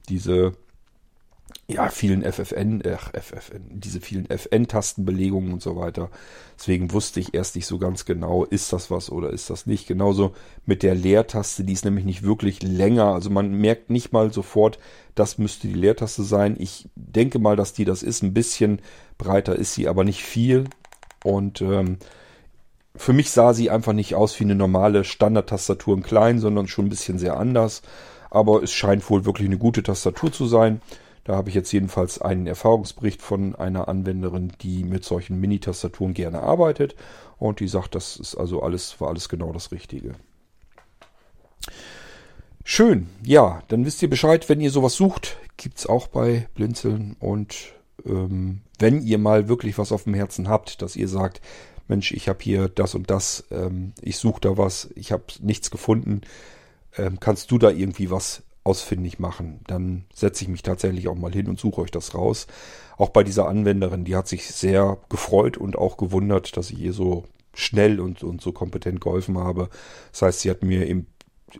[0.09, 0.51] diese
[1.67, 6.09] ja, vielen FFN, äh, FFN, diese vielen FN-Tastenbelegungen und so weiter.
[6.57, 9.87] Deswegen wusste ich erst nicht so ganz genau, ist das was oder ist das nicht.
[9.87, 10.33] Genauso
[10.65, 13.13] mit der Leertaste, die ist nämlich nicht wirklich länger.
[13.13, 14.79] Also man merkt nicht mal sofort,
[15.15, 16.55] das müsste die Leertaste sein.
[16.59, 18.21] Ich denke mal, dass die das ist.
[18.21, 18.81] Ein bisschen
[19.17, 20.65] breiter ist sie, aber nicht viel.
[21.23, 21.97] Und ähm,
[22.95, 26.85] für mich sah sie einfach nicht aus wie eine normale Standard-Tastatur in klein, sondern schon
[26.85, 27.81] ein bisschen sehr anders.
[28.29, 30.81] Aber es scheint wohl wirklich eine gute Tastatur zu sein.
[31.23, 36.41] Da habe ich jetzt jedenfalls einen Erfahrungsbericht von einer Anwenderin, die mit solchen Mini-Tastaturen gerne
[36.41, 36.95] arbeitet.
[37.37, 40.13] Und die sagt, das ist also alles, war alles genau das Richtige.
[42.63, 47.15] Schön, ja, dann wisst ihr Bescheid, wenn ihr sowas sucht, gibt es auch bei Blinzeln.
[47.19, 47.73] Und
[48.05, 51.41] ähm, wenn ihr mal wirklich was auf dem Herzen habt, dass ihr sagt,
[51.87, 55.71] Mensch, ich habe hier das und das, ähm, ich suche da was, ich habe nichts
[55.71, 56.21] gefunden,
[56.97, 59.61] ähm, kannst du da irgendwie was ausfindig machen.
[59.67, 62.47] Dann setze ich mich tatsächlich auch mal hin und suche euch das raus.
[62.97, 66.93] Auch bei dieser Anwenderin, die hat sich sehr gefreut und auch gewundert, dass ich ihr
[66.93, 69.69] so schnell und, und so kompetent geholfen habe.
[70.11, 71.07] Das heißt, sie hat mir im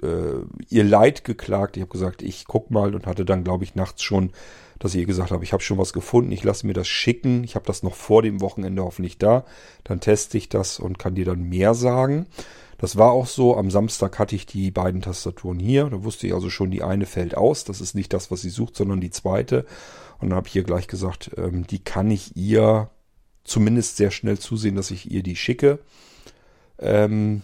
[0.02, 1.78] äh, ihr Leid geklagt.
[1.78, 4.32] Ich habe gesagt, ich guck mal und hatte dann, glaube ich, nachts schon,
[4.80, 7.43] dass ich ihr gesagt habe, ich habe schon was gefunden, ich lasse mir das schicken.
[7.43, 9.45] Ich habe das noch vor dem Wochenende hoffentlich da.
[9.84, 12.28] Dann teste ich das und kann dir dann mehr sagen.
[12.82, 13.55] Das war auch so.
[13.55, 15.88] Am Samstag hatte ich die beiden Tastaturen hier.
[15.91, 17.63] Da wusste ich also schon, die eine fällt aus.
[17.63, 19.67] Das ist nicht das, was sie sucht, sondern die zweite.
[20.19, 22.89] Und dann habe ich ihr gleich gesagt, ähm, die kann ich ihr
[23.43, 25.77] zumindest sehr schnell zusehen, dass ich ihr die schicke.
[26.79, 27.43] Ähm,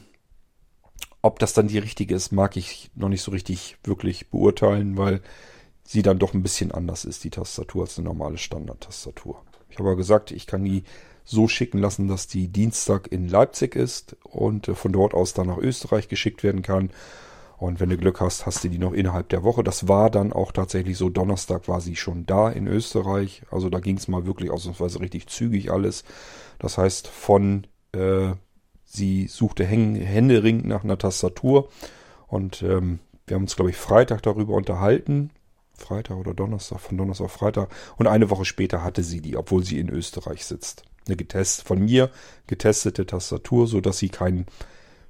[1.22, 5.22] ob das dann die richtige ist, mag ich noch nicht so richtig wirklich beurteilen, weil
[5.84, 9.44] sie dann doch ein bisschen anders ist, die Tastatur, als eine normale Standard-Tastatur.
[9.70, 10.84] Ich habe aber gesagt, ich kann die
[11.28, 15.48] so schicken lassen, dass die Dienstag in Leipzig ist und äh, von dort aus dann
[15.48, 16.90] nach Österreich geschickt werden kann.
[17.58, 19.64] Und wenn du Glück hast, hast du die noch innerhalb der Woche.
[19.64, 21.10] Das war dann auch tatsächlich so.
[21.10, 23.42] Donnerstag war sie schon da in Österreich.
[23.50, 26.04] Also da ging es mal wirklich ausnahmsweise richtig zügig alles.
[26.60, 28.34] Das heißt, von äh,
[28.90, 31.68] Sie suchte händeringend nach einer Tastatur
[32.28, 35.32] und ähm, wir haben uns, glaube ich, Freitag darüber unterhalten.
[35.74, 37.70] Freitag oder Donnerstag, von Donnerstag auf Freitag.
[37.98, 40.84] Und eine Woche später hatte sie die, obwohl sie in Österreich sitzt.
[41.08, 42.10] Eine getest, von mir
[42.48, 44.46] getestete Tastatur, so dass sie keinen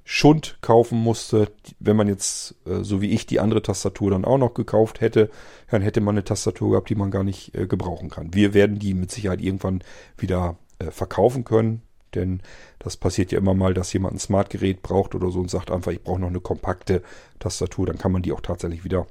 [0.04, 1.52] Schund kaufen musste.
[1.80, 5.30] Wenn man jetzt, äh, so wie ich, die andere Tastatur dann auch noch gekauft hätte,
[5.70, 8.32] dann hätte man eine Tastatur gehabt, die man gar nicht äh, gebrauchen kann.
[8.32, 9.84] Wir werden die mit Sicherheit irgendwann
[10.16, 11.82] wieder äh, verkaufen können.
[12.14, 12.40] Denn
[12.78, 15.92] das passiert ja immer mal, dass jemand ein Smartgerät braucht oder so und sagt einfach,
[15.92, 17.02] ich brauche noch eine kompakte
[17.38, 17.84] Tastatur.
[17.84, 19.06] Dann kann man die auch tatsächlich wieder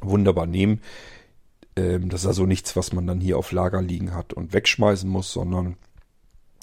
[0.00, 0.82] wunderbar nehmen.
[1.76, 5.08] Ähm, das ist also nichts, was man dann hier auf Lager liegen hat und wegschmeißen
[5.08, 5.76] muss, sondern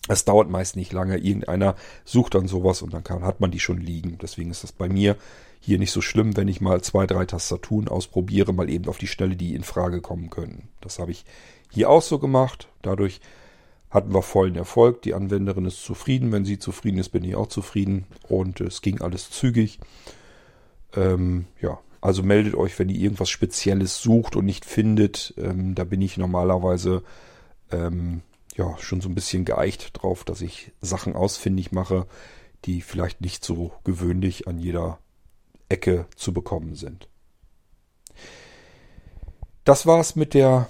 [0.09, 1.17] es dauert meist nicht lange.
[1.17, 4.17] Irgendeiner sucht dann sowas und dann kann, hat man die schon liegen.
[4.19, 5.15] Deswegen ist das bei mir
[5.59, 9.07] hier nicht so schlimm, wenn ich mal zwei, drei Tastaturen ausprobiere, mal eben auf die
[9.07, 10.69] Stelle, die in Frage kommen können.
[10.81, 11.25] Das habe ich
[11.69, 12.69] hier auch so gemacht.
[12.81, 13.21] Dadurch
[13.91, 15.03] hatten wir vollen Erfolg.
[15.03, 16.31] Die Anwenderin ist zufrieden.
[16.31, 18.05] Wenn sie zufrieden ist, bin ich auch zufrieden.
[18.27, 19.79] Und es ging alles zügig.
[20.95, 25.35] Ähm, ja, also meldet euch, wenn ihr irgendwas Spezielles sucht und nicht findet.
[25.37, 27.03] Ähm, da bin ich normalerweise
[27.71, 28.23] ähm,
[28.59, 32.05] ja schon so ein bisschen geeicht drauf, dass ich Sachen ausfindig mache,
[32.65, 34.99] die vielleicht nicht so gewöhnlich an jeder
[35.69, 37.07] Ecke zu bekommen sind.
[39.63, 40.69] Das war's mit der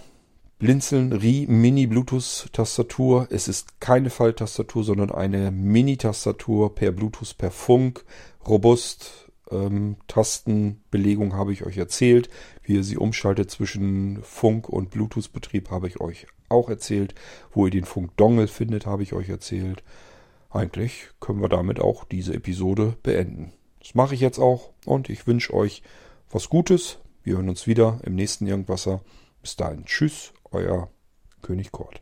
[0.59, 3.27] Blinzeln Ri Mini Bluetooth Tastatur.
[3.31, 8.03] Es ist keine Falltastatur, sondern eine Mini-Tastatur per Bluetooth, per Funk.
[8.45, 9.31] Robust.
[9.51, 12.29] Ähm, Tastenbelegung habe ich euch erzählt.
[12.61, 17.15] Wie ihr sie umschaltet zwischen Funk und Bluetooth-Betrieb habe ich euch auch erzählt.
[17.51, 19.83] Wo ihr den Funk-Dongle findet, habe ich euch erzählt.
[20.49, 23.53] Eigentlich können wir damit auch diese Episode beenden.
[23.79, 25.83] Das mache ich jetzt auch und ich wünsche euch
[26.31, 26.99] was Gutes.
[27.23, 29.01] Wir hören uns wieder im nächsten Irgendwasser.
[29.41, 30.89] Bis dahin, tschüss euer
[31.41, 32.01] König Kurt.